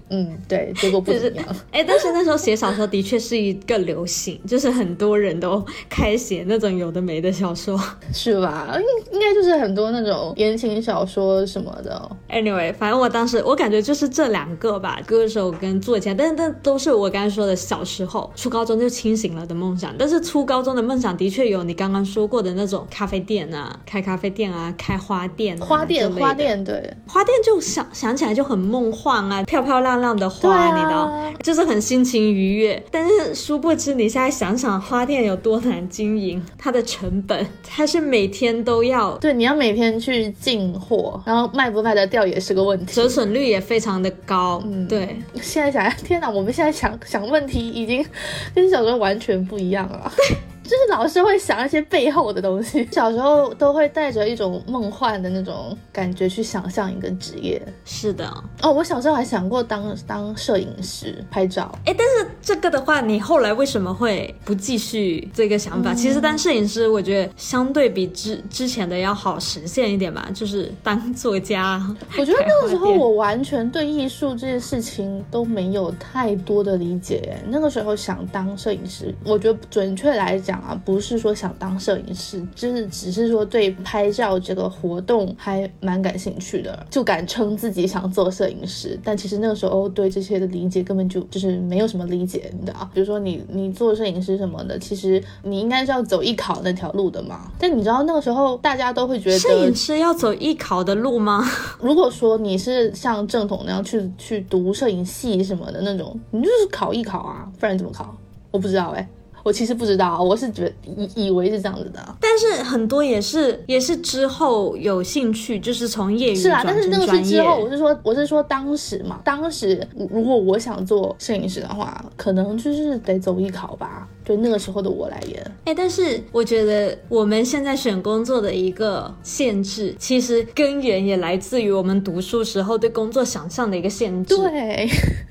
[0.09, 1.55] 嗯，对，结果不怎么样。
[1.71, 7.79] 哎，但是那时候写小说的确是一个流行，就是很多人都开写那种有的没的小说。
[8.13, 8.75] 是吧？
[8.75, 12.11] 应应该就是很多那种言情小说什么的。
[12.29, 19.93] Anyway，反正我当时我感觉就是这两个吧，歌手跟作家，但但都是我刚才说的小时候初高中就清醒了的梦想。
[19.97, 32.83] 但是初高中的梦想的确有你刚刚说过的那种咖啡店啊，开咖啡店啊，开花店、啊、花店，花店，对，花店就想想起来就很梦幻啊，漂漂亮亮的花，啊你知道，就是很心情愉悦。
[32.91, 42.93] 但是殊不知，你现在想想，花店有多难经营，它的成本，它是每天都要，对，你要每天去进货，然后卖不卖得掉也是个问题。
[42.93, 44.61] 折损率也非常的高。
[44.65, 46.29] 嗯对，现在想，天哪！
[46.29, 48.05] 我们现在想想问题已经
[48.53, 50.11] 跟小时候完全不一样啊。
[50.65, 57.61] 就是老是会想一些背后的东西， 小时候都会带着一种梦幻的那种感觉去想象一个职业。
[57.85, 58.25] 是的。
[58.61, 61.71] 哦，我小时候还想过当当摄影师拍照。
[61.85, 65.93] 哎，但是这个的话，你后来为什么会不继续这个想法？
[65.93, 71.81] 其实当摄影师，我觉得相对比之之前的要好实现一点吧，就是当作家。
[72.17, 77.37] 我觉得那个时候我完全对艺术这件事情都没有太多的理解。
[77.47, 88.99] 那个时候想当摄影师，我觉得准确来讲啊，不是说想当摄影师，就是只是说对拍照这个活动还蛮感兴趣的，就敢称自己想做摄影师。
[89.03, 92.89] 但其实那个时候对这些的理解根本就就是没有什么理解，你知道？
[92.93, 97.51] 比如说你你做摄影师什么的，其实你应该是要走艺考那条路的嘛。
[97.59, 101.43] 但你知道那个时候大家都会觉得摄影师要走艺考的路吗？
[101.81, 108.15] 如果说你是像正统那样去去读摄影系什么的那种，你就是考艺考啊，不然怎么考？
[108.51, 109.07] 我不知道哎、
[109.45, 112.17] 我其实不知道，我是觉得以以为是这样子的啊。
[112.19, 117.05] 但是很多也是也是之后有兴趣，就是从业余是啊，转但是那个。
[117.05, 124.07] 是之后，我是说，我是说当时嘛，当时如果我想做摄影师的话，可能就是得走艺考吧。
[124.25, 134.35] 对那个时候的我来演，哎，但是我觉得我们现在选工作的一个限制，其实根源也来自于我们读书时候对工作想象的一个限制。
[134.35, 134.89] 对，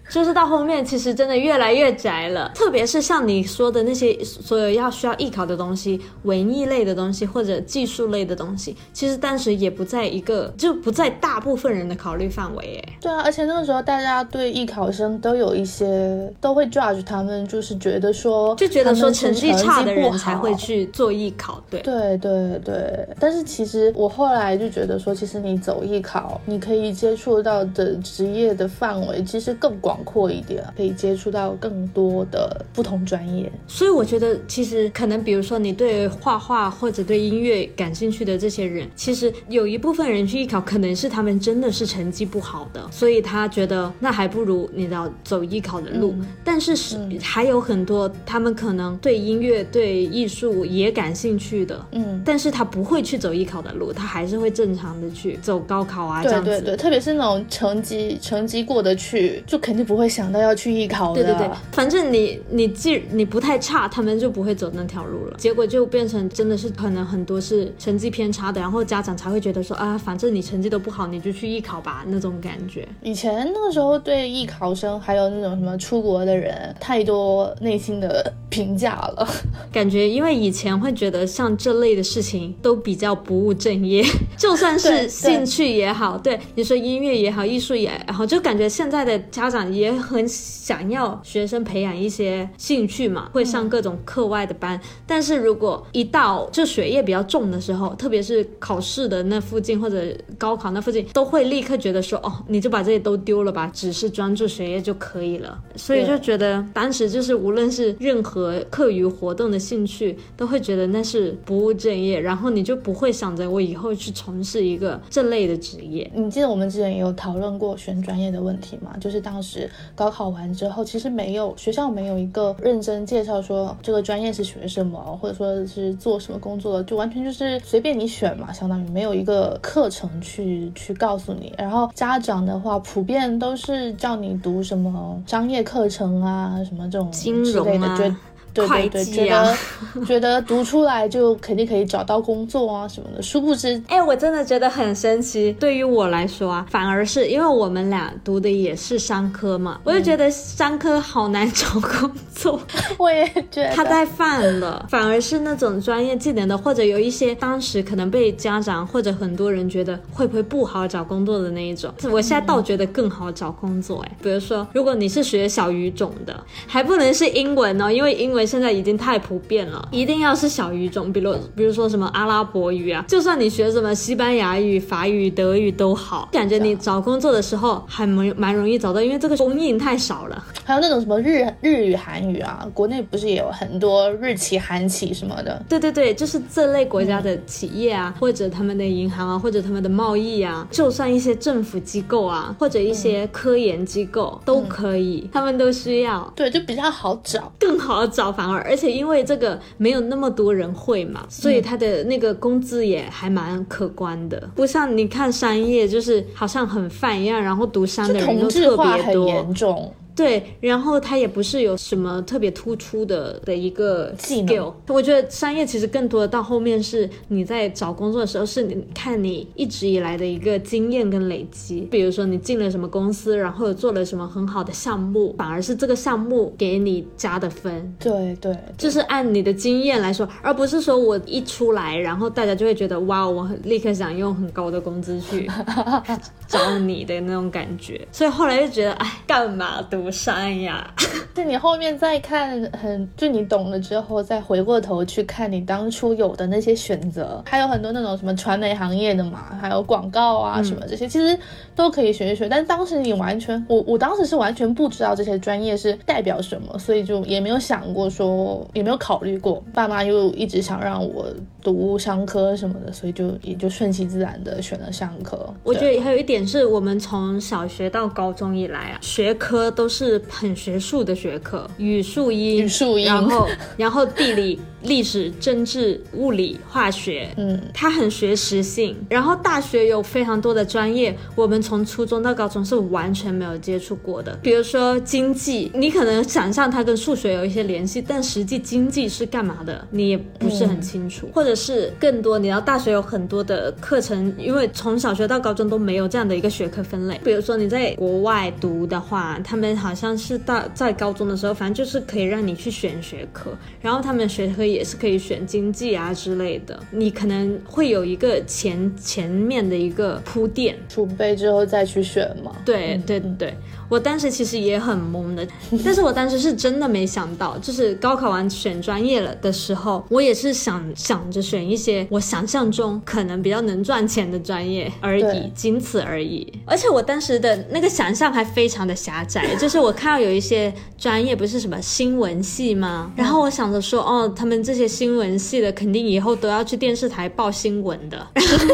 [0.09, 12.81] 就是到后面其实真的越来越宅了，特别是像你说的那些所有要需要艺考的东西，文艺类的东西或者技术类的东西，其实当时也不在一个就不在大部分人的考虑范围。
[12.87, 21.81] 哎，对啊，而且那个时候大家对艺考生都有一些都会 judge 他们，就是觉得说就觉得说他们是成绩差的不人才会去做艺考，对。
[21.83, 33.51] 对对对，但是其实我后来就觉得说，其实你走艺考，你可以接触到的职业的范围其实更广阔一点，可以接触到更多的不同专业。
[33.67, 46.13] 所以我觉得，其实可能比如说你对画画或者对音乐感兴趣的这些人，其实有一部分人去艺考，可能是他们真的是成绩不好的，所以他觉得那还不如你知道走艺考的路。
[46.19, 51.85] 嗯但是是、还有很多他们可能对音乐、对艺术也感兴趣的。
[51.93, 56.51] 嗯，但是他不会去走艺考的路，他还是会正常的去走高考啊，这样子。
[56.51, 61.23] 对对对，特别是那种成绩成绩过得去，就肯定不会想到要去艺考的。
[61.23, 65.37] 对对对，反正你你既你不太差，他们就不会走那条路了。
[65.39, 72.87] 结果就变成真的是可能很多是成绩偏差的，然后家长才会觉得说啊，反正你成绩都不好，你就去艺考吧那种感觉。
[73.03, 79.29] 以前那个时候对艺考生还有那种什么出国的人，太多内心的评价了。
[79.73, 84.05] 感觉因为以前会觉得像这类的事情都比较不务正业，
[84.39, 94.81] 就算是兴趣也好，对你说音乐也好，艺术也好，就感觉现在的家长也很想要学生培养一些兴趣嘛，会上各种课外的班。
[95.07, 105.59] 但是如果一到就学业比较重的时候，特别是考试的那附近或者高考那附近，都会立刻觉得说，哦，你就把这些都丢了吧，只是专注学业就可以了。
[105.75, 116.11] 所以就觉得当时就是无论是任何何课余活动的兴趣，都会觉得那是不务正业，然后你就不会想着我以后去从事一个这类的职业。
[116.15, 118.95] 你记得我们之前也有讨论过选专业的问题吗？
[119.01, 131.53] 就是当时高考完之后，其实没有学校没有一个认真介绍说这个专业是学什么，或者说是做什么工作的，就完全就是随便你选嘛，相当于没有一个课程去去告诉你。
[131.57, 138.15] 然后家长的话，普遍都是叫你读什么商业课程啊，什么这种金融啊觉
[138.55, 145.53] 对对对，会计啊觉得 觉得读出来就肯定可以找到工作啊什么的，殊不知 哎，我真的觉得很神奇。
[145.59, 152.61] 对于我来说啊，反而是因为我们俩读的也是商科嘛，我就觉得商科好难找工作，
[152.99, 154.87] 我也觉得他在犯了。
[154.89, 164.01] 反而是那种专业技能的，或者有一些当时可能被家长或者很多人觉得会不会不好找工作的那一种，我现在倒觉得更好找工作。
[164.09, 180.45] 哎，比如说，如果你是学小语种的，还不能是英文哦，因为英文现在已经太普遍了，一定要是小语种，比如比如说什么阿拉伯语啊，就算你学什么西班牙语、法语、德语都好，感觉你找工作的时候还蛮蛮容易找到，因为这个供应太少了。
[180.65, 185.63] 还有那种什么日日语、韩语啊，国内不是也有很多日企、韩企什么的？
[185.69, 196.33] 对对对，就是这类国家的企业啊，或者他们的银行啊，或者他们的贸易啊，就算一些政府机构啊，或者一些科研机构、都可以，他们都需要。
[196.35, 197.53] 对，就比较好找。
[197.59, 214.73] 更好找，反而而且因为这个没有那么多人会嘛，所以他的那个工资也还蛮可观的，不像你看商业就是好像很泛一样，然后读商的人都特别多，严重，对，然后他也不是有什么特别突出的的一个 skill。
[214.89, 221.81] 我觉得商业其实更多的到后面是你在找工作的时候，是你看你一直以来的一个经验跟累积。
[221.91, 227.95] 比如说你进了什么公司，然后做了什么很好的项目，反而是这个项目给你加的分。
[227.99, 235.51] 对对，就是按你的经验来说，而不是说我一出来，然后大家就会觉得哇，我很立刻想用很高的工资去
[236.47, 238.07] 找你的那种感觉。
[238.13, 240.93] 所以后来就觉得，哎，干嘛读商呀？
[241.35, 251.37] 就你后面再看很，就你懂了之后，再回过头去看你当初有的那些选择，还有很多那种什么传媒行业的嘛，还有广告啊什么这些，其实
[251.75, 252.49] 都可以学一学。
[252.49, 259.63] 但当时你完全，我我当时是完全不知道这些专业是代表什么，所以就也没有想过说，也没有考虑过。
[259.73, 261.27] 爸妈又一直想让我
[261.63, 265.53] 读商科什么的，所以就也就顺其自然的选了商科。
[265.65, 269.94] 我觉得还有一点是我们从小学到高中以来啊，学科都是
[270.29, 278.97] 很学术的学科，语数英，语数英然后 然后地理、历史、政治、物理、化学，嗯，它很学实性。
[279.09, 284.39] 然后大学有非常多的专业，我们从初中到高中是完全没有接触过的。
[284.43, 291.29] 比如说经济，你可能想象它跟数学有一些联系，但实际经济是干嘛的，你也不是很清楚。
[291.35, 297.21] 或者是更多，你要大学有很多的课程，因为从小学到高中都没有这样的一个学科分类。
[297.25, 303.51] 比如说你在国外读的话，他们好像是大在高中的时候，反正就是可以让你去选学科，
[303.83, 306.83] 然后他们学科也是可以选经济啊之类的。
[306.91, 310.75] 你可能会有一个前前面的一个铺垫。
[310.89, 312.51] 储备之后再去选嘛。
[312.65, 313.55] 对对对，
[313.89, 315.47] 我当时其实也很懵的，
[315.85, 326.53] 但是我当时是真的没想到，就是高考完选专业了的时候，我也是想想着选一些我想象中可能比较能赚钱的专业而已，仅此而已。
[326.65, 333.13] 而且我当时的那个想象还非常的狭窄，就是我看到有一些专业不是什么新闻系吗？
[333.17, 338.27] 然后我想着说，哦，他们这些新闻系的肯定以后都要去电视台报新闻的，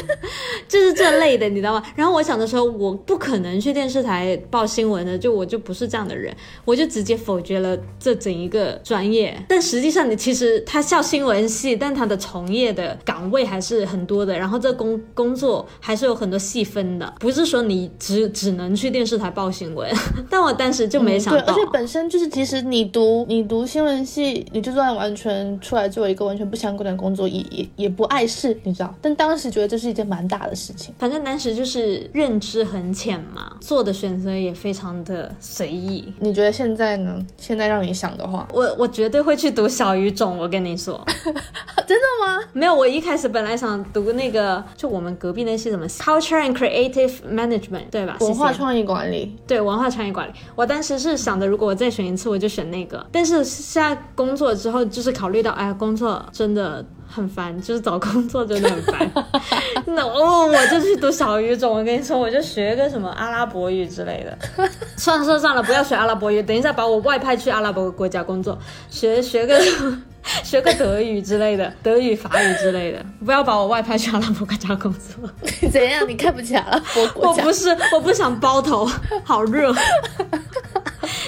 [0.69, 1.83] 就是这类的，你知道吗？
[1.95, 6.35] 然后我想着说，我不可能去电视台报新闻的，就我就不是这样的人，
[6.65, 9.37] 我就直接否决了这整一个专业。
[9.49, 19.91] 但实际上，你其实他校新闻系，但他的从业的岗位还是很多的，然后这工工作还是有很多细分的，不是说你只只能去电视台报新闻。
[20.31, 28.95] 但我当时就没想对，到，而且本身就是，其实你读你读新闻系，你就算完全出来做一个完全不相关的工作，也也也不碍事，你知道。
[29.03, 30.95] 但当时觉得这是一件蛮大的事情。
[30.99, 36.13] 反正当时就是认知很浅嘛，做的选择也非常的随意。
[36.19, 37.25] 你觉得现在呢？
[37.37, 41.01] 现在让你想的话，我我绝对会去读小语种，我跟你说，
[41.87, 42.43] 真的吗？
[42.53, 48.17] 没有，我一开始本来想读那个，就我们隔壁那些什么 Culture and Creative Management，对吧？
[48.21, 53.05] 文化创意管理，对文化创意管理，我当时是想的，如果我再选一次，我就选那个。
[53.13, 59.11] 但是现在工作之后，就是考虑到，哎呀，工作真的很烦，就是找工作真的很烦。
[59.87, 64.39] 那哦，我就去读小语种，我跟你说，我就学个什么阿拉伯语之类的。
[64.97, 68.57] 算了算了算了，不要学阿拉伯语，等一下把我外派去阿拉伯国家工作，
[68.89, 69.61] 学学个
[70.45, 75.29] 学个德语之类的，德语、法语之类的，不要把我外派去阿拉伯国家工作。
[75.71, 76.07] 怎样？
[76.09, 77.43] 你看不起阿拉伯国家？
[77.43, 78.89] 我不是，我不想包头，
[79.25, 79.75] 好热。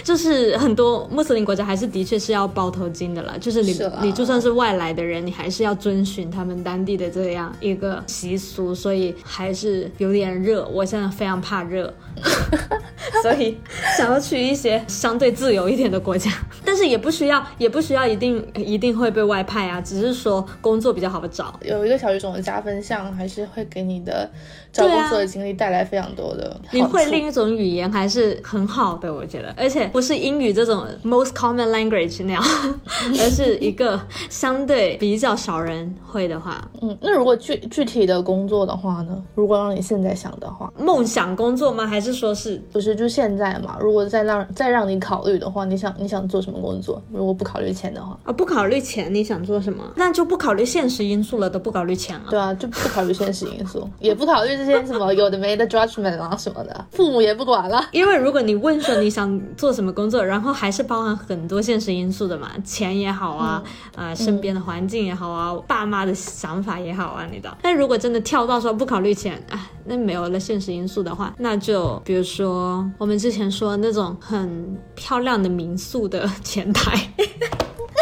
[0.03, 10.67] 就是很多穆斯林国家还是的确是要包头巾的啦，就是你你就算是外来的人，你还是要遵循他们当地的这样一个习俗，所以还是有点热。
[10.69, 11.93] 我现在非常怕热，
[13.23, 13.57] 所以
[13.97, 16.31] 想要去一些相对自由一点的国家，
[16.65, 21.59] 但是也不需要也不需要一定一定会被外派啊，只是说工作比较好找。
[21.63, 24.29] 有一个小语种的加分项，还是会给你的
[24.73, 26.59] 找工作的经历带来非常多的。
[26.71, 32.43] 你会另一种语言还是很好的，我觉得，而且不是英语这种 most common language 那样，
[33.21, 34.01] 而是一个
[34.31, 39.23] 相对比较少人会的话，嗯，那如果具具体的工作的话呢？
[39.35, 41.87] 如果让你现在想的话，梦想工作吗？
[41.87, 43.77] 还是说是不是就现在嘛？
[43.81, 47.03] 如果再让再让你考虑的话，你想你想做什么工作？
[47.13, 49.85] 如果不考虑钱的话，啊不考虑钱，你想做什么？
[49.97, 52.27] 那就不考虑现实因素了，都不考虑钱了。
[52.31, 57.85] 对啊，就不考虑现实因素，也不考虑这些什么有的没的 judgment 啊什么的，父母也不管了。
[57.93, 63.63] 因为如果你问说你想做什么工作，然后还是包含很多现实因素的嘛，钱也好啊，
[63.97, 67.57] 呃，身边的环境也好啊，爸妈的想法也好啊，你的。
[67.61, 76.97] 但如果真的跳到说不考虑钱，哎，那没有了现实因素的话，那就比如说我们之前说那种很漂亮的民宿的前台，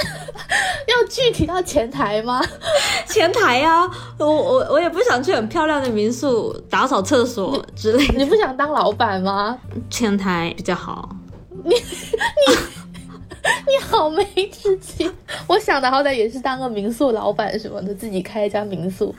[0.87, 2.43] 要具体到前台吗？
[3.07, 3.89] 前台呀、
[4.19, 9.59] 我我我也不想去很漂亮的民宿打扫厕所之类的，你不想当老板吗？
[9.91, 11.09] 前台比较好。
[11.65, 12.57] 你你
[13.67, 15.11] 你好没志气！
[15.47, 19.15] 我想的好歹也是当个民宿老板什么的，自己开一家民宿。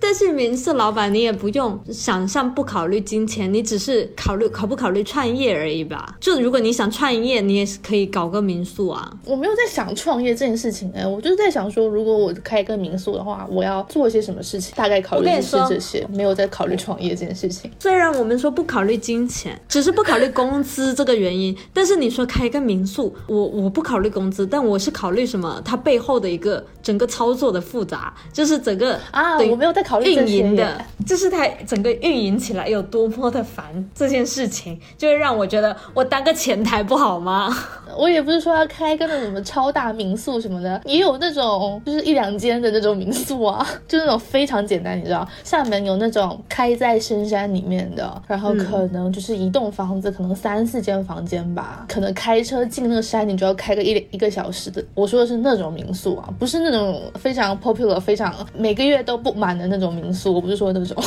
[0.00, 6.16] 但是民宿老板，你也不用想象不考虑金钱，你只是考虑考不考虑创业而已吧。
[6.18, 9.12] 就如果你想创业，你也是可以搞个民宿啊。
[9.26, 17.70] 我没有在想创业这件事情哎、我就是在想说，如果我开一个民宿的话，我要做些什么事情，大概考虑的是这些，没有在考虑创业这件事情。
[17.78, 25.60] 虽然我们说不考虑金钱，只是不考虑工资这个原因，但是你说开一个民宿，我我不考虑工资，但我是考虑什么？
[25.64, 37.52] 它背后的一个整个操作的复杂，就是整个啊，我没有在考虑运营的，就是它整个运营起来有多么的烦，这件事情就会让我觉得我当个前台不好吗？
[37.98, 54.80] 我也不是说要开个那种什么超大民宿什么的，也有那种就是一两间的那种民宿啊， 就那种非常简单，你知道，厦门有那种开在深山里面的，然后可能就是一栋房子，可能三四间房间吧，可能开车进那个山你就要开个一一个小时的。
[54.94, 61.02] 我说的是那种民宿啊，不是那种非常 popular、非常每个月都不满的那种那种民宿，我不是说那种。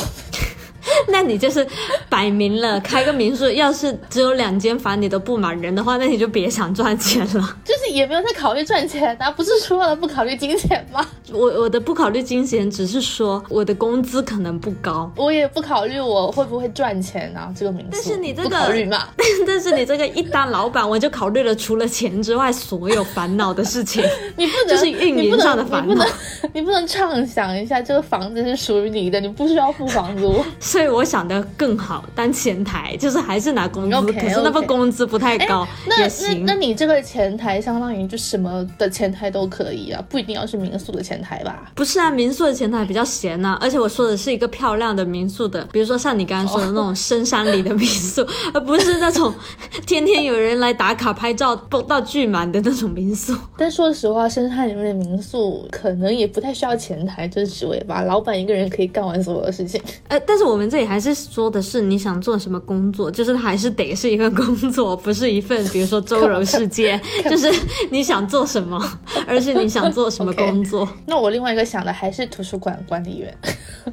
[1.08, 1.66] 那你就是
[2.08, 7.56] 摆明了开个民宿，要是只有两间房你都不满人的话，那你就别想赚钱了。
[7.64, 11.06] 就是也没有在考虑赚钱啊，不是说了不考虑金钱吗？
[11.32, 17.88] 我我的不考虑金钱，只是说我的工资可能不高，我也不考虑我会不会赚钱啊，这个民宿。
[17.92, 19.08] 但是你这个不考虑嘛？
[19.46, 24.02] 但是你这个一当老板，我就考虑了除了钱之外所有烦恼的事情。
[24.36, 26.08] 你不能就是运营上的烦恼你不能，
[26.54, 30.44] 你不能畅想一下这个房子是属于你的，你不需要付房租。
[30.60, 36.54] 所以我想的更好，当前台就是还是拿工资可是那份工资不太高那那也行那。
[36.54, 41.70] 你这个前台相当于就什么的前台都可以啊，不一定要是民宿的前台吧？
[41.74, 49.34] 不是啊，民宿的前台比较闲呐、而且我说的是一个漂亮的民宿的，比如说像你刚刚说的那种深山里的民宿， 而不是那种
[49.86, 53.36] 天天有人来打卡拍照、蹦到巨满的那种民宿。
[53.58, 59.78] 但说实话，深山里面的民宿可能也不太需要前台这职位吧，老板一个人可以干完所有的事情。
[60.08, 67.50] 呃，但是我们这里还是说的是你想做什么工作，就是它还是得是一个工作，不是一份比如说周游世界， 就是
[67.90, 68.80] 你想做什么，
[69.26, 70.88] 而是你想做什么工作。
[71.06, 73.38] 那我另外一个想的还是图书馆管理员，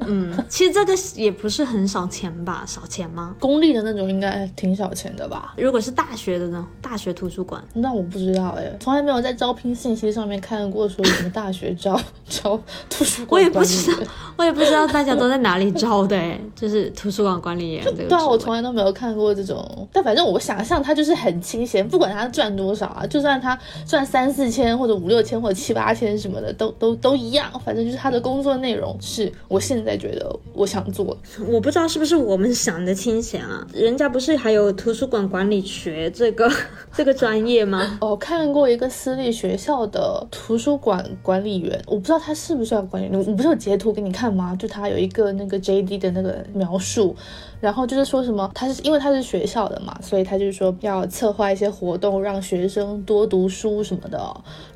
[0.06, 2.64] 嗯，其实这个也不是很少钱吧？
[2.66, 3.34] 少钱吗？
[3.40, 5.54] 公立的那种应该挺少钱的吧？
[5.56, 6.66] 如果是大学的呢？
[6.80, 7.62] 大学图书馆。
[7.74, 13.98] 那我不知道哎，从来没有在招聘信息上面看过说什么大学招招图书馆我也不知道。，
[14.36, 19.88] 我也不知道大家都在哪里招的哎，就是是图书馆管理员这个对啊，我从来都没有看过这种。
[19.92, 27.50] 但反正我想象他就是很清闲，不管他赚多少啊，就算他赚三四千或者五六千或者七八千什么的，都都都一样。
[27.64, 31.16] 反正就是他的工作内容是我现在觉得我想做的。
[31.46, 33.66] 我不知道是不是我们想的清闲啊？
[33.72, 36.50] 人家不是还有图书馆管理学这个
[36.92, 37.98] 这个专业吗？
[38.00, 44.54] 哦看过一个私立学校的图书馆管理员，我不知道他是不是要管理员，我不是有截图给你看吗？
[44.58, 47.14] 就他有一个那个 JD 的那个描述，
[47.60, 54.20] 然后就是说什么，他是因为他是学校的嘛，所以他就是说要策划一些活动，让学生多读书什么的，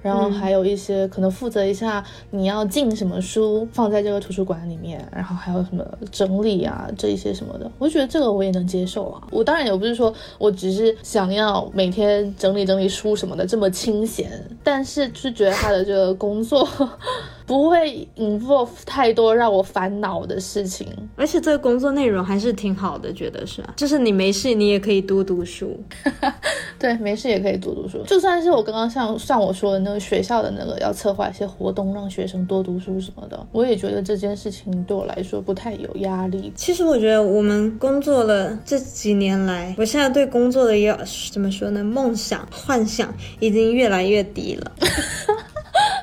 [0.02, 9.22] 然后还有一些可能负责一下你要进什么书放在这个图书馆里面，然后还有什么整理啊这一些什么的，我觉得这个我也能接受啊。
[9.30, 14.30] 我当然也不是说我只是想要每天整理整理书什么的这么清闲，
[14.62, 16.66] 但是就是觉得他的这个工作
[17.46, 20.86] 不会 involve 太多让我烦恼的事情。
[21.14, 25.78] 而且这个工作内容还是挺好的，觉得是啊，就是你没事你也可以多读书。
[26.78, 28.02] 对，没事也可以读读书。
[28.06, 36.52] 就算是我刚刚像像我说的那个学校的那个要策划一些活动，让学生多读书什么的，我也觉得这件事情对我来说不太有压力。
[36.56, 40.98] 其实我觉得我们工作了这几年来，我现在对工作的要
[41.32, 41.82] 怎么说呢？
[41.84, 44.72] 梦想、幻想已经越来越低了。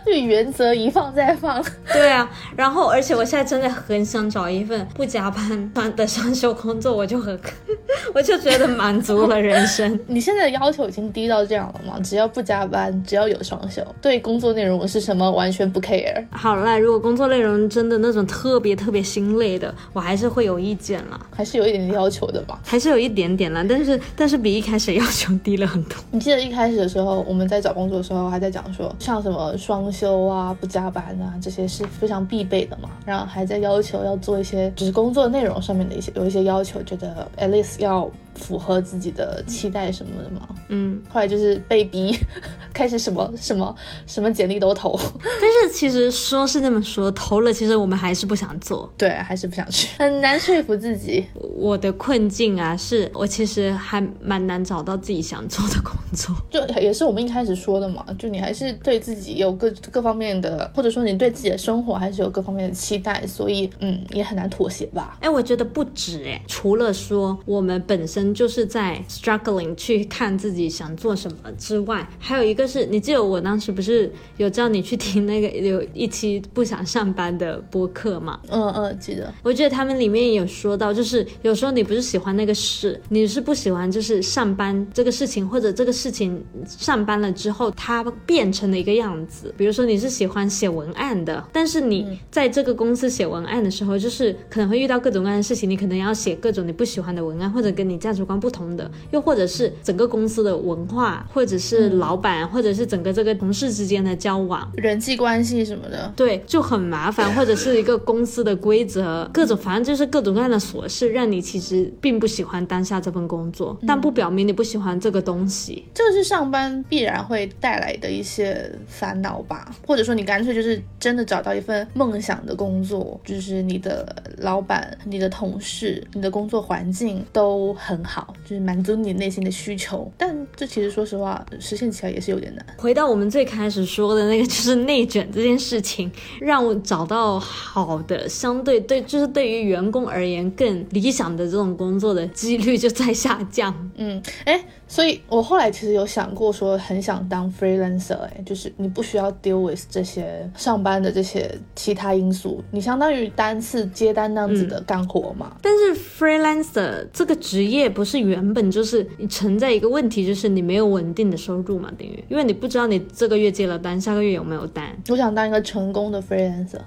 [0.06, 1.64] 就原则一放再放。
[1.92, 7.40] 对啊，然后而且我现在真的很想找一份不加班的双休工作，我就很，
[8.14, 10.00] 我就觉得满足了人生。
[10.08, 12.00] 你现在的要求已经低到这样了吗？
[12.04, 16.26] 只要不加班，只要有双休，对工作内容是什么完全不 care。
[16.32, 22.60] 好啦，如果工作内容真的那种特别特别心累的，我还是会有意见啦，还是有一点点要求的吧。
[22.66, 25.96] 还是有一点点啦，但是但是比一开始要求低了很多。
[26.12, 32.90] 你记得一开始的时候，我们在找工作的时候还在讲说，像什么双休啊、不加班啊，这些是非常必备的嘛。
[33.06, 40.48] 然后还在要求要做一些，只是工作内容上面的一些有一些要求，觉得 at least 要符合自己的期待什么的嘛。
[40.70, 42.18] 嗯，后来就是被逼，
[42.74, 43.76] 开始什么什么
[44.08, 48.92] 什么简历都投，但是其实说是这么说，投了，其实我们还是不想做。
[48.98, 51.26] 对，还是不想去，很难说服自己。
[51.34, 56.36] 我的困境啊，是我其实还蛮难找到自己想做的工作。
[56.50, 65.18] 就也是我们一开始说的嘛，就你还是对自己有各各方面的，或者说你对自己的生活还是有各方面的期待，所以嗯，也很难妥协吧。
[65.20, 78.40] 哎，我觉得不止哎，除了说我们本身就是在 struggling 去看自己想做什么之外，还有一个是你记得我当时不是有叫你去听那个有一期不想上班的播客吗？
[78.50, 79.34] 嗯嗯，记得。
[79.42, 89.52] 我觉得他们里面有说到，就是有时候你不是喜欢那个事，你是不喜欢就是上班这个事情，或者这个事情上班了之后它变成了一个样子。
[89.58, 115.86] 比如说你是喜欢写文案的，但是你在这个公司写文案的时候，就是可能会遇到各种各样的事情，你可能要写各种你不喜欢的文案，或者跟你价值观不同的，又或者是整个公司的文化，或者是老板，或者是整个这个同事之间的交往，人际关系什么的，对，就很麻烦，或者是一个公司的规则，各种反正就是各种各样的琐事，让你其实并不喜欢当下这份工作，但不表明你不喜欢这个东西。
[115.94, 130.12] 这个是上班必然会带来的一些烦恼吧，或者说你干脆就是真的找到一份梦想的工作，就是你的老板、你的同事、你的工作环境都很好，就是满足你内心的需求。
[130.18, 132.66] 但这其实说实话，实现起来也是有点难。
[132.78, 143.92] 回到我们最开始说的那个，就是内卷这件事情，让我找到好的，相对对，就是对于员工而言更理想的这种工作的几率就在下降。
[143.96, 155.56] 嗯，哎，所以我后来其实有想过说，很想当 freelancer，哎，就是你不需要 deal with 这些上班的这些其他因素，你相当于单次接单那样子的干活嘛。
[155.62, 164.96] 但是 freelancer 这个职业不是原本就是你存在一个问题，就是你没有稳定的收入嘛，等于因为你不知道你这个月接了单，下个月有没有单。
[165.10, 166.82] 我想当一个成功的 freelancer。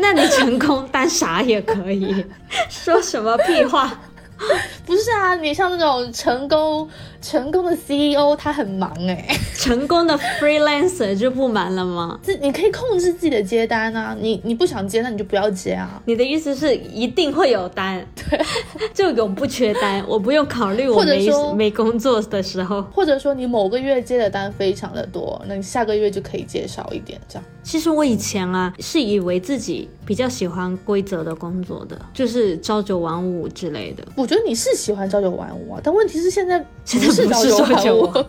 [0.00, 2.24] 那你成功当啥也可以，
[2.68, 4.00] 说什么屁话？
[4.86, 6.88] 不是啊，你像那种成功
[7.20, 12.18] 成功的 CEO，他很忙哎、成功的 freelancer 就不忙了吗？
[12.22, 16.00] 这你可以控制自己的接单啊，你你不想接，那你就不要接啊。
[16.04, 18.40] 你的意思是一定会有单，对，
[18.94, 22.82] 就永不缺单，我不用考虑我没没工作的时候。
[22.82, 27.44] 或者说你某个月接的单非常的多，那你下个月就可以接少一点，这样。
[27.62, 34.02] 其实我以前啊是以为自己比较喜欢规则的工作的，就是朝九晚五之类的。
[34.16, 38.24] 我觉得你是喜欢朝九晚五啊，但问题是现在现在不是不是朝九晚五。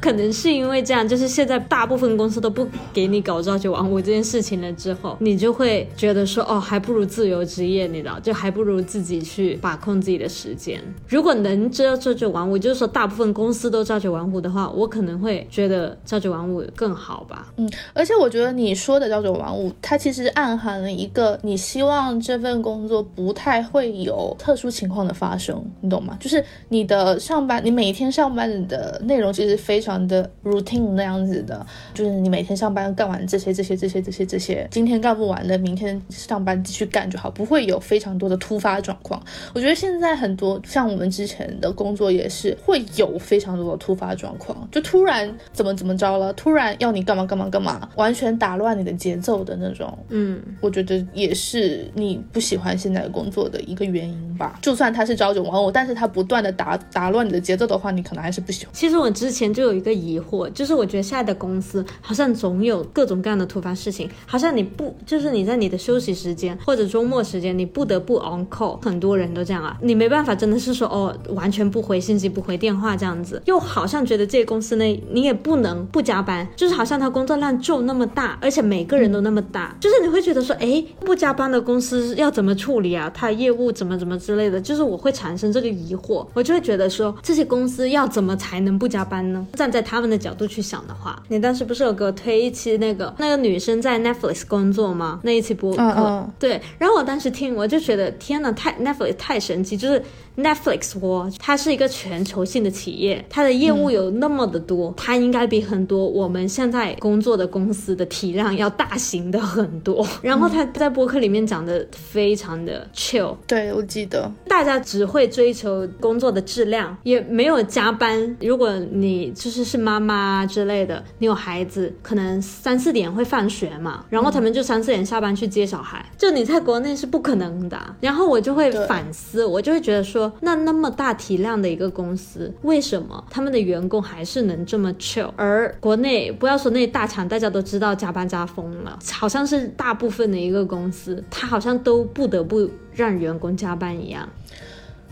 [0.00, 10.80] 可能是因为这样，就是现在大部分公司都不给你搞朝九晚五这件事情了之后，你就会觉得说，哦，还不如自由职业，你知道，就还不如自己去把控自己的时间。
[11.06, 17.52] 如果能朝朝九晚五，就是说大部分公司都朝九晚五的话，我可能会觉得朝九晚五更好吧。
[17.58, 26.16] 嗯，而且我觉得你说的朝九晚五，它其实暗含了一个你希望这份工作不太会有特殊情况的发生，你懂吗？
[26.18, 31.64] 就是你的上班，你每天上班的内容其实非常的 routine 那样子的，
[31.94, 39.22] 就是你每天上班干完这些这些这些这些这些，今天干不完的，明天上班继续干就好，不会有非常多的突发状况。
[39.54, 49.96] 我觉得现在很多像我们之前的工作也是会有非常多的突发状况，就突然怎么怎么着了，突然要你干嘛干嘛干嘛，完全打乱你的节奏的那种。
[50.08, 54.58] 嗯，我觉得也是你不喜欢现在的工作的一个原因吧。
[54.60, 58.74] 就算他是朝九晚五，但是他不断的打打乱你的节奏的话，你可能还是不喜欢。
[58.74, 83.10] 其实我之前就有一个疑惑，就是我觉得现在的公司好像总有各种各样的突发事情，好像你不就是你在你的休息时间或者周末时间，你不得不 on call，很多人都这样啊，你没办法，真的是说哦，完全不回信息、不回电话这样子，又好像觉得这个公司呢，你也不能不加班，就是好像他工作量就那么大，而且每个人都那么大，就是你会觉得说，哎，不加班的公司要怎么处理啊？
[83.14, 89.46] 他业务怎么怎么之类的，就是我会产生这个疑惑，我就会觉得说，这些公司要怎么才能不加班呢？
[89.54, 95.20] 站在他们的角度去想的话，你当时不是有给我推一期那个那个女生在 Netflix 工作吗？
[95.22, 100.02] 那一期播客，嗯嗯对，然后我当时听我就觉得天呐，太 Netflix 太神奇，就是
[100.42, 110.06] Netflix 我它是一个全球性的企业，它的业务有那么的多，它应该比很多我们现在工作的公司的体量要大型的很多。
[110.22, 114.30] 然后他在播客里面讲的非常的 chill，对，我记得。
[114.48, 118.36] 大家只会追求工作的质量，也没有加班。
[118.40, 127.78] 如果你就是是妈妈之类的，你有孩子，可能三四点会放学嘛，然后他们就三四点下班去接小孩，就你在国内是不可能的。
[128.00, 135.30] 然后我就会反思，我就会觉得说，那那么大体量的一个公司，为什么他们的员工还是能这么 chill？
[135.36, 144.28] 而国内不要说那大厂，大家都知道加班加疯了，好像是大部分的一个公司，他好像都不得不让员工加班一样。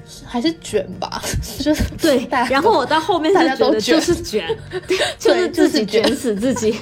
[0.25, 1.21] 还是卷吧，
[1.59, 4.59] 就是对，然后我到后面大就觉得家都卷就是卷，
[4.89, 6.75] 对， 就是自己卷死自己。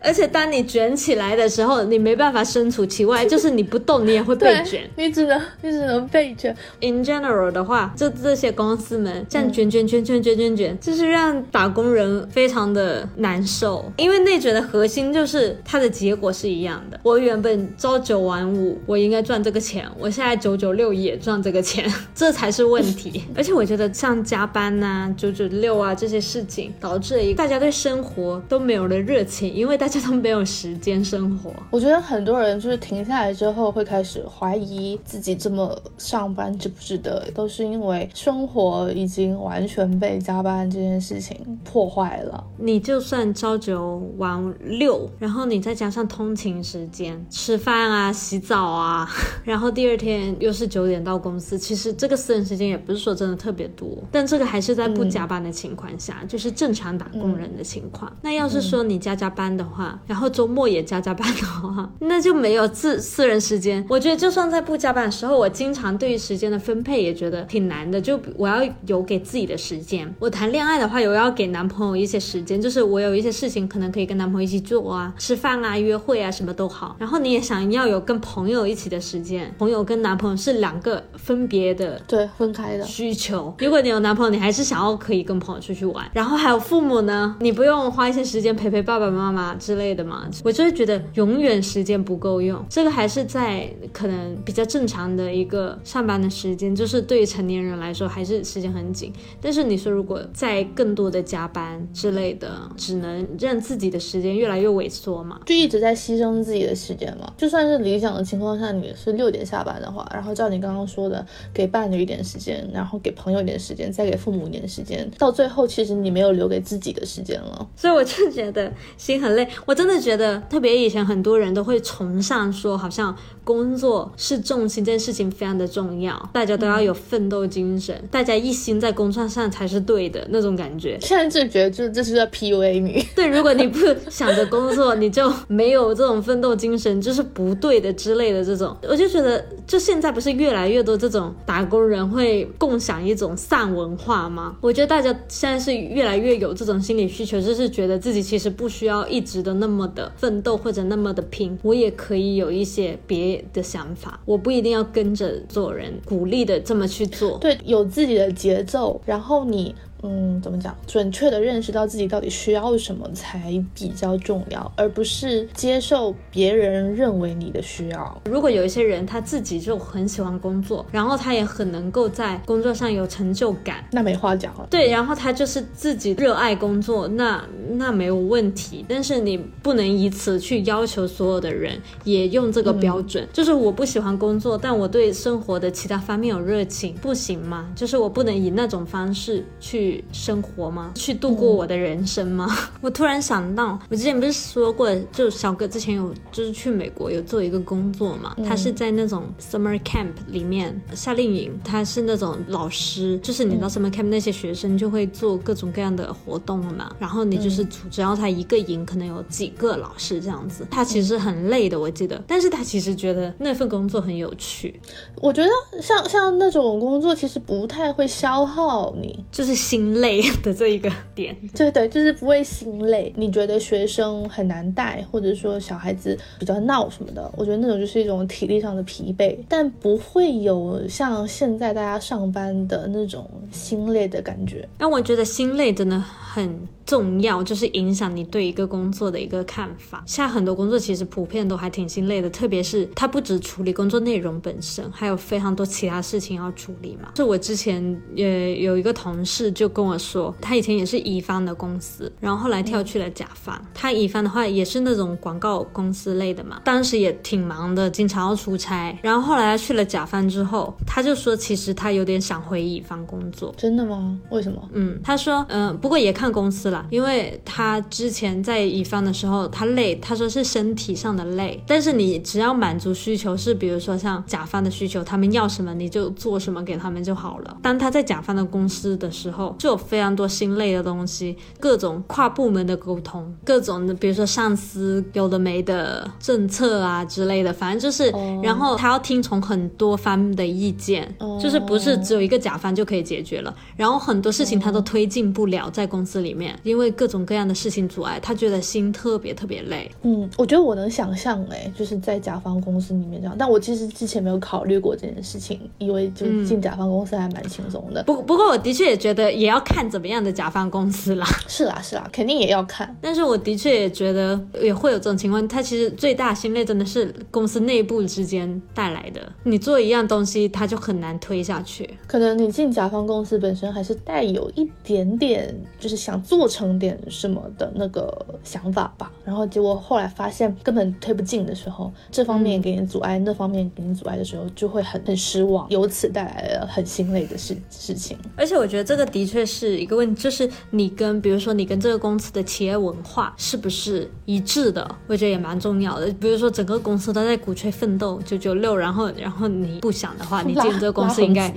[0.00, 4.88] 而且当你卷起来的时候，你没办法身处其外，就是你不动，你也会被卷。
[4.96, 6.54] 你只能你只能被卷。
[6.80, 13.90] In general 的话，就这些公司们这样卷卷卷卷卷卷卷，就是让打工人非常的难受。
[13.96, 17.00] 因为内卷的核心就是它的结果是一样的。
[17.02, 23.24] 我原本朝九晚五，我应该赚这个钱，我现在九九六也赚这个钱， 这才是问题。
[23.34, 31.50] 而且我觉得像加班呐、九九六啊这些事情，导致了一个大家对生活都没有了热情，因为大家都没有时间生活。
[31.70, 42.44] 我觉得很多人就是停下来之后会开始怀疑自己这么上班值不值得，都是因为生活已经完全被加班这件事情破坏了。
[42.58, 49.08] 你就算朝九晚六，然后你再加上通勤时间、吃饭啊、洗澡啊，
[49.44, 58.12] 然后第二天又是九点到公司，其实这个私人时间也不是说真的特别多，但这个还是在不加班的情况下，就是正常打工人的情况。
[58.22, 63.84] 那要是说你加加班的话，然后周末也加加班的话，那就没有自私人时间。
[63.88, 70.14] 我觉得就算在不加班的时候，我经常对于时间的分配也觉得挺难的，就我要有给自己的时间。
[70.18, 76.96] 我谈恋爱的话，有要给男朋友一些时间，就是我有一些事情可能可以跟男朋友一起做啊，吃饭啊、约会啊，什么都好。
[76.98, 82.84] 然后你也想要有跟朋友一起的时间，朋友跟男朋友是两个分别的对，分开的。
[82.84, 83.54] 需求。
[83.58, 90.26] 如果你有男朋友，你还是想要可以跟朋友出去玩，然后还有父母呢，你不用花一些时间陪陪爸爸妈妈之类的嘛？
[90.42, 92.64] 我就会觉得永远时间不够用。
[92.70, 99.12] 这个还是在可能比较正常的一个上班的时间，就是对于成年人来说还是时间很紧。
[99.42, 105.38] 但是你说如果在更多的加班之类的，只能让自己的时间越来越萎缩嘛？
[105.44, 107.30] 就一直在牺牲自己的时间嘛。
[107.36, 117.68] 就算是理想的情况下，你是六点下班的话，然后照你刚刚说的，给伴侣一点时间，然后给朋友一点时间，再给父母一点时间，到最后其实你没有留给自己的时间了。
[117.76, 119.46] 所以我就觉得心很累。
[119.66, 123.14] 我真的觉得，特别以前很多人都会崇尚说，好像
[123.48, 130.98] 工作是重心这件事情非常的重要，大家都要有奋斗精神，大家一心在工作上才是对的那种感觉。
[131.00, 133.02] 现在就觉得，就这是在 PUA 你。
[133.16, 133.78] 对，如果你不
[134.10, 138.76] 想着工作，你就没有这种奋斗精神，就是不对的之类的这种。
[138.82, 144.58] 我就觉得，就现在不是越来越多这种打工人会共享一种丧文化吗？
[144.60, 157.38] 我觉得大家现在是越来越有这种心理需求，就是觉得自己其实不需要一直的那么的奋斗或者那么的拼，我也可以有一些别的想法，我不一定要跟着做人鼓励的这么去做。
[157.38, 159.74] 对，有自己的节奏，然后你。
[160.02, 160.76] 嗯，怎么讲？
[160.86, 168.22] 准确的认识到自己到底需要什么才比较重要，而不是接受别人认为你的需要。
[168.26, 174.68] 如果有一些人他自己就很喜欢工作，然后他也很能够在工作上有成就感，那没话讲了。
[174.70, 178.84] 对，然后他就是自己热爱工作，那那没有问题。
[178.88, 183.26] 但是你不能以此去要求所有的人也用这个标准。
[183.32, 187.68] 就是我不喜欢工作，但我对生活的其他方面有热情，不行吗？
[187.74, 189.87] 就是我不能以那种方式去。
[190.12, 190.92] 生活吗？
[190.94, 192.46] 去度过我的人生吗？
[192.80, 214.80] 我突然想到，我之前不是说过，就小哥之前有就是去美国有做一个工作嘛，他是在那种 summer camp 里面夏令营，他是那种老师，就是你到 summer camp 那些学生就会做各种各样的活动嘛，然后你就是只要他一个营可能有几个老师这样子，他其实很累的，我记得，但是他其实觉得那份工作很有趣。
[215.16, 215.48] 我觉得
[215.82, 219.77] 像像那种工作其实不太会消耗你，就是心。
[219.78, 223.12] 心累的这一个点， 对对，就是不会心累。
[223.16, 234.68] 你觉得学生很难带，或者说小孩子比较闹什么的，我觉得那种就是一种体力上的疲惫，但不会有像现在大家上班的那种心累的感觉。
[234.76, 236.02] 但我觉得心累真的
[236.38, 236.68] 很。
[236.88, 240.02] 重要就是影响你对一个工作的一个看法。
[240.06, 247.10] 现在很多工作其实普遍都还挺心累的，特别是他不止处理工作内容本身，还有非常多其他事情要处理嘛。
[247.14, 253.62] 就我之前也有一个同事就跟我说，他以前也是乙方的公司，然后后来跳去了甲方。
[253.74, 258.98] 他乙方的话也是那种广告公司类的嘛，当时也挺忙的，经常要出差。
[259.02, 263.54] 然后后来他去了甲方之后，他就说其实他有点想回乙方工作。
[263.58, 264.18] 真的吗？
[264.30, 264.66] 为什么？
[264.72, 266.86] 嗯，他说嗯，不过也看公司了。
[266.90, 271.62] 因为他之前在乙方的时候，他累，他说是身体上的累。
[271.66, 277.56] 但是你只要满足需求，是比如说像甲方的需求，他们要什么你就做什么给他们就好了。
[277.62, 288.12] 当他在甲方的公司的时候，就有非常多心累的东西，各种跨部门的沟通，各种的，比如说上司有的没的政策啊之类的，反正就是，
[288.42, 293.54] 然后他要听从很多方的意见，就是不是只有一个甲方就可以解决了。
[293.76, 296.58] 然后很多事情他都推进不了在公司里面。
[296.62, 299.90] 因为各种各样的事情阻碍，他觉得心特别特别累。
[300.02, 303.36] 嗯，我觉得我能想象，哎，就是在甲方公司里面这样。
[303.38, 308.02] 但我其实之前没有考虑过这件事情，因为就进甲方公司还蛮轻松的。
[308.04, 311.26] 不不过我的确也觉得也要看怎么样的甲方公司啦。
[311.46, 312.94] 是啦是啦，肯定也要看。
[313.00, 315.46] 但是我的确也觉得也会有这种情况。
[315.48, 319.20] 他其实最大心累真的是公司内部之间带来的。
[319.44, 321.88] 你做一样东西，他就很难推下去。
[322.06, 326.78] 可能你进甲方公司本身还是带有一点点，就是想做成。
[326.78, 338.16] 点什么的那个想法吧，然后结果后来发现根本推不进的时候，这方面给你阻碍，那方面给你阻碍的时候，就会很很失望，由此带来了很心累的事事情。
[338.36, 346.06] 而且我觉得这个的确是一个问题，就是你跟比如说你跟这个公司的企业文化是不是一致的，我觉得也蛮重要的。
[346.20, 351.52] 比如说整个公司都在鼓吹奋斗九九六，然后然后你不想的话，你进这个公司应该。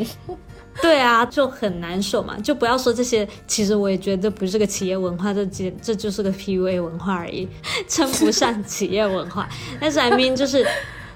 [0.80, 3.28] 对啊，就很难受嘛，就不要说这些。
[3.48, 7.48] 其实我也觉得不是个企业文化，这这这就是个 PUA 文化而已，
[7.88, 9.50] 称不上企业文化。
[9.80, 10.66] 但是 I mean 就是。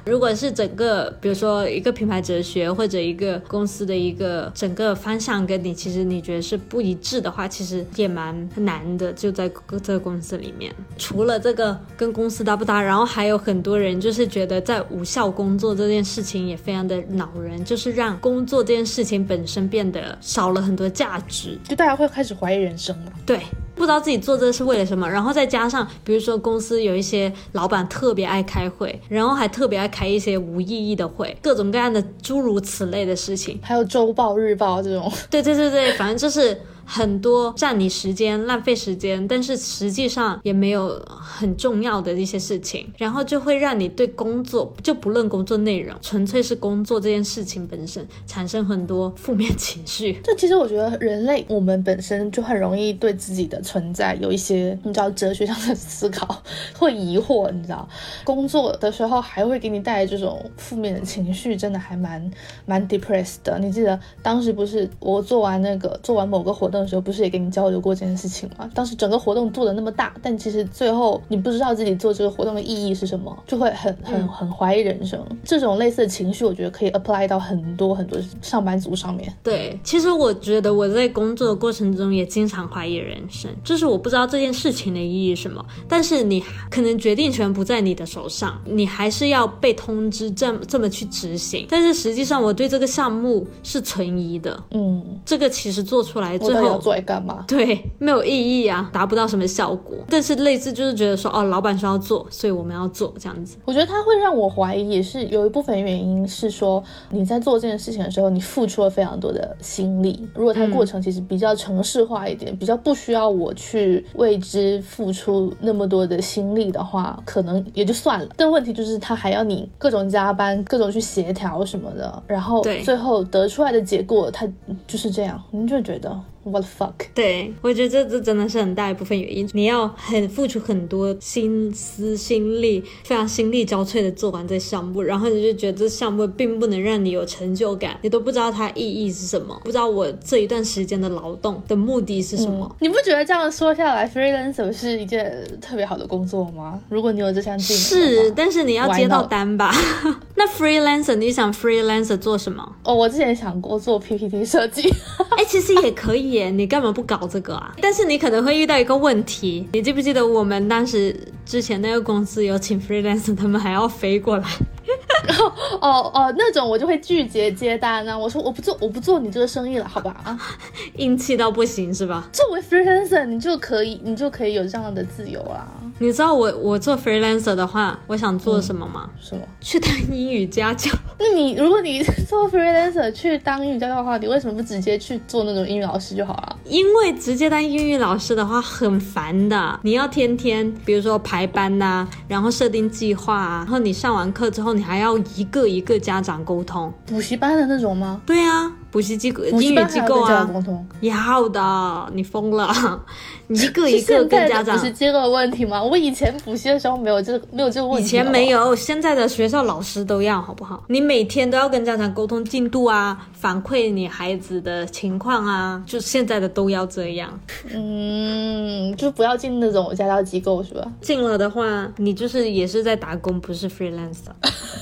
[0.05, 9.11] 如果是整个，比如说一个品牌哲学或者一个公司的一个整个方向跟你其实你觉得是不一致的话，其实也蛮难的。
[9.13, 9.49] 就在
[9.83, 23.11] 这个公司里面，除了这个跟公司搭不搭，然后还有很多人就是觉得在无效工作这件事情也非常的恼人，就是让工作这件事情本身变得少了很多价值，就大家会开始怀疑人生了。
[23.25, 23.39] 对。
[23.75, 35.11] 不知道自己做这是为了什么，然后再加上，比如说公司有一些老板特别爱开会，然后还特别爱开一些无意义的会，各种各样的诸如此类的事情，还有周报、日报这种。
[35.29, 50.19] 对对对对，反正就是很多占你时间、浪费时间，但是实际上也没有很重要的一些事情，然后就会让你对工作就不论工作内容，纯粹是工作这件事情本身产生很多负面情绪。
[50.23, 56.43] 这其实我觉得人类我们本身就很容易对自己的存在有一些你知道哲学上的思考，
[56.77, 57.87] 会疑惑，你知道，
[58.23, 62.31] 工作的时候还会给你带来这种负面的情绪，真的还蛮
[62.65, 63.57] 蛮 depressed 的。
[63.59, 68.69] 你记得当时不是我做完那个做完某个活动的时候，不是也跟你交流过这件事情吗？
[68.73, 75.19] 当时整个活动做的那么大，但其实最后你不知道自己做这个活动的意义是什么，就会很很很怀疑人生。
[75.43, 79.31] 这种类似的情绪，我觉得可以 apply 到很多很多上班族上面。
[79.43, 85.63] 对，其实我觉得我在工作的过程中也经常怀疑人生，就是我不知道这件事情的意义是什么。
[85.87, 91.67] 但是你可能决定权不在你的手上，你还是要被通知这么这么去执行。
[91.69, 97.43] 但是实际上我对这个项目是存疑的，嗯，这个其实做出来我最后要做来干嘛？
[97.47, 99.97] 对，没有意义啊，达不到什么效果。
[100.09, 103.57] 但是类似就是觉得说，哦，老板说要做，所以我们要做这样子。
[103.65, 110.27] 我觉得它会让我怀疑，也是有一部分原因是说你在做这件事情的时候，你付出了非常多的心力。
[110.33, 118.27] 如果它过程其实比较程式化一点，比较不需要我去为之付出那么多的心力的话，可能也就算了。
[118.35, 124.47] 但问题就是它还要你各种加班，各种去协调什么的，然后最后得出来的结果，它
[124.87, 126.17] 就是这样，你就觉得
[126.51, 126.93] what the fuck。
[127.13, 129.49] 对，我觉得这这真的是很大一部分原因。
[129.53, 142.75] 你要很付出很多心思、心力，非常心力交瘁的做完这项目，然后你就觉得这项目并不能让你有成就感，你都不知道它意义是什么，不知道我这一段时间的劳动的目的是什么。
[142.79, 146.79] 你不觉得这样说下来，freelancer 是一件特别好的工作吗？
[146.89, 149.73] 如果你有这项技能是，但是你要接到单吧？
[150.35, 152.75] 那 freelancer，你想 freelancer 做什么？
[152.83, 154.89] 哦，我之前想过做 PPT 设计，
[155.37, 157.73] 哎、其实也可以你干嘛不搞这个啊？
[157.81, 161.15] 但是你可能会遇到一个问题，你记不记得我们当时
[161.45, 164.45] 之前那个公司有请 freelancer，他们还要飞过来。
[165.81, 168.17] 哦哦，那种我就会拒绝接单啊。
[168.17, 170.15] 我说我不做，我不做你这个生意了，好吧？
[170.23, 170.39] 啊，
[170.97, 172.27] 硬气到不行是吧？
[172.31, 175.67] 作为 freelancer，你就可以，你就可以有这样的自由啦。
[175.97, 179.09] 你知道我我做 freelancer 的话，我想做什么吗？
[179.19, 179.41] 什么？
[179.61, 180.91] 去当英语家教。
[181.17, 186.57] 那你如果你做 freelancer 去当英语家教的话，你为什么不直接去做那种英语老师就好了？
[186.65, 196.91] 因为直接当英语老师的话很烦的，你要天天比如说排班呐、然后设定计划啊，然后你上完课之后，你还要一个一个家长沟通。
[197.05, 198.21] 补习班的那种吗？
[198.25, 200.85] 对啊，补习机构、英语机构啊，沟通？
[201.01, 203.03] 要的，你疯了！
[203.47, 204.83] 你一个一是个跟家长补。
[204.83, 205.83] 习机构问题吗？
[205.83, 208.07] 我以前补习的时候没有这没有这个问题。
[208.07, 208.45] 以前没。
[208.45, 210.83] 有，现在的学校老师都要，好不好？
[210.87, 217.39] 你每天都要跟家长沟通进度啊，反馈你孩子的情况啊，就现在的都要这样。
[217.73, 220.85] 嗯，就不要进那种家教机构是吧？
[221.01, 224.31] 进了的话，你就是也是在打工，不是 freelancer。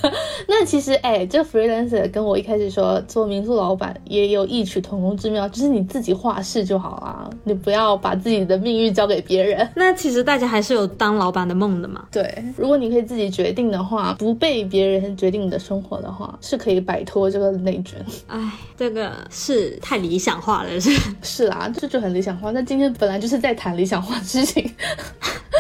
[0.48, 9.68] 那其实，哎，这 freelancer 跟我一开始说做民宿老板也有异曲同工之妙，就是你自己画事就好啦，你不要把自己的命运交给别人。
[9.76, 12.06] 那其实大家还是有当老板的梦的嘛。
[12.12, 18.04] 对，如果你可以自己决定的话，不被别人决定你的生活的话，是可以摆脱这个内卷。
[18.28, 20.92] 哎，这个是太理想化了，是。
[21.22, 22.52] 是啦，这就很理想化。
[22.52, 24.70] 那今天本来就是在谈理想化的事情。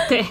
[0.09, 0.23] 对，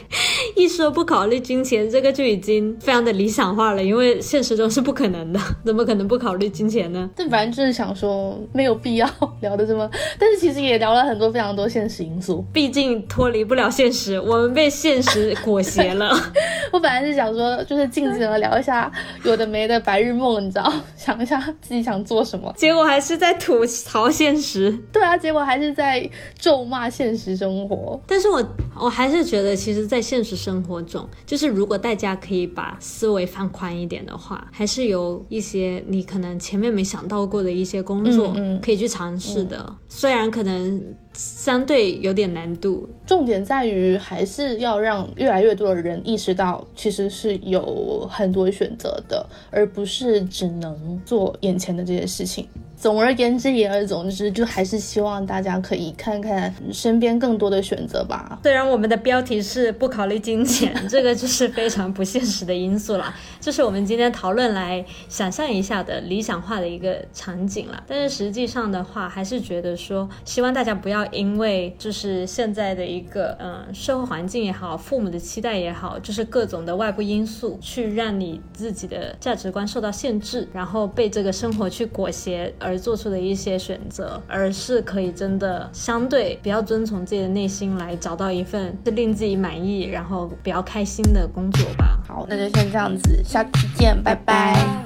[0.54, 7.10] 一说不考虑金钱，这个就已经非常的理想化了，因为现实中是不可能的， 怎么可能不考虑金钱呢？
[7.16, 9.08] 但反正就是想说，没有必要
[9.40, 12.44] 聊的这么，但是其实也聊了很多非常多现实因素。
[12.52, 16.14] 毕竟脱离不了现实，我们被现实裹挟了。
[16.72, 18.90] 我本来是想说，就是静静的聊一下
[19.24, 22.52] 有的没的白日梦，你知道，想一下自己想做什么。
[22.56, 24.70] 结果还是在吐槽现实。
[24.92, 28.00] 对啊，结果还是在咒骂现实生活。
[28.06, 28.42] 但是我
[28.80, 39.74] 我还是觉得，其实，在现实生活中，就是如果大家可以把思维放宽一点的话，还是有一些你可能前面没想到过的一些工作可以去尝试的。
[39.88, 40.82] 虽然可能
[41.14, 52.46] 相对有点难度，重点在于还是要让越来越多的人意识到，其实是有很多选择的，而不是只能做眼前的这些事情。
[52.74, 58.40] 总而言之，言而总之，就还是希望大家可以看看身边更多的选择吧。
[58.42, 63.14] 虽然我们的标题是不考虑金钱，这个就是非常不现实的因素啦。
[63.40, 67.80] 这是我们今天讨论来想象一下的理想化的一个场景啦。
[67.86, 91.98] 但是实际上的话，还是觉得说，希望大家不要要因为就是现在的一个嗯社会环境也好，父母的期待也好，就是各种的外部因素，去让你自己的价值观受到限制，然后被这个生活去裹挟而做出的一些选择，而是可以真的相对比较遵从自己的内心来找到一份是令自己满意，然后比较开心的工作吧。
[92.06, 94.81] 好，那就先这样子，下期见，拜拜。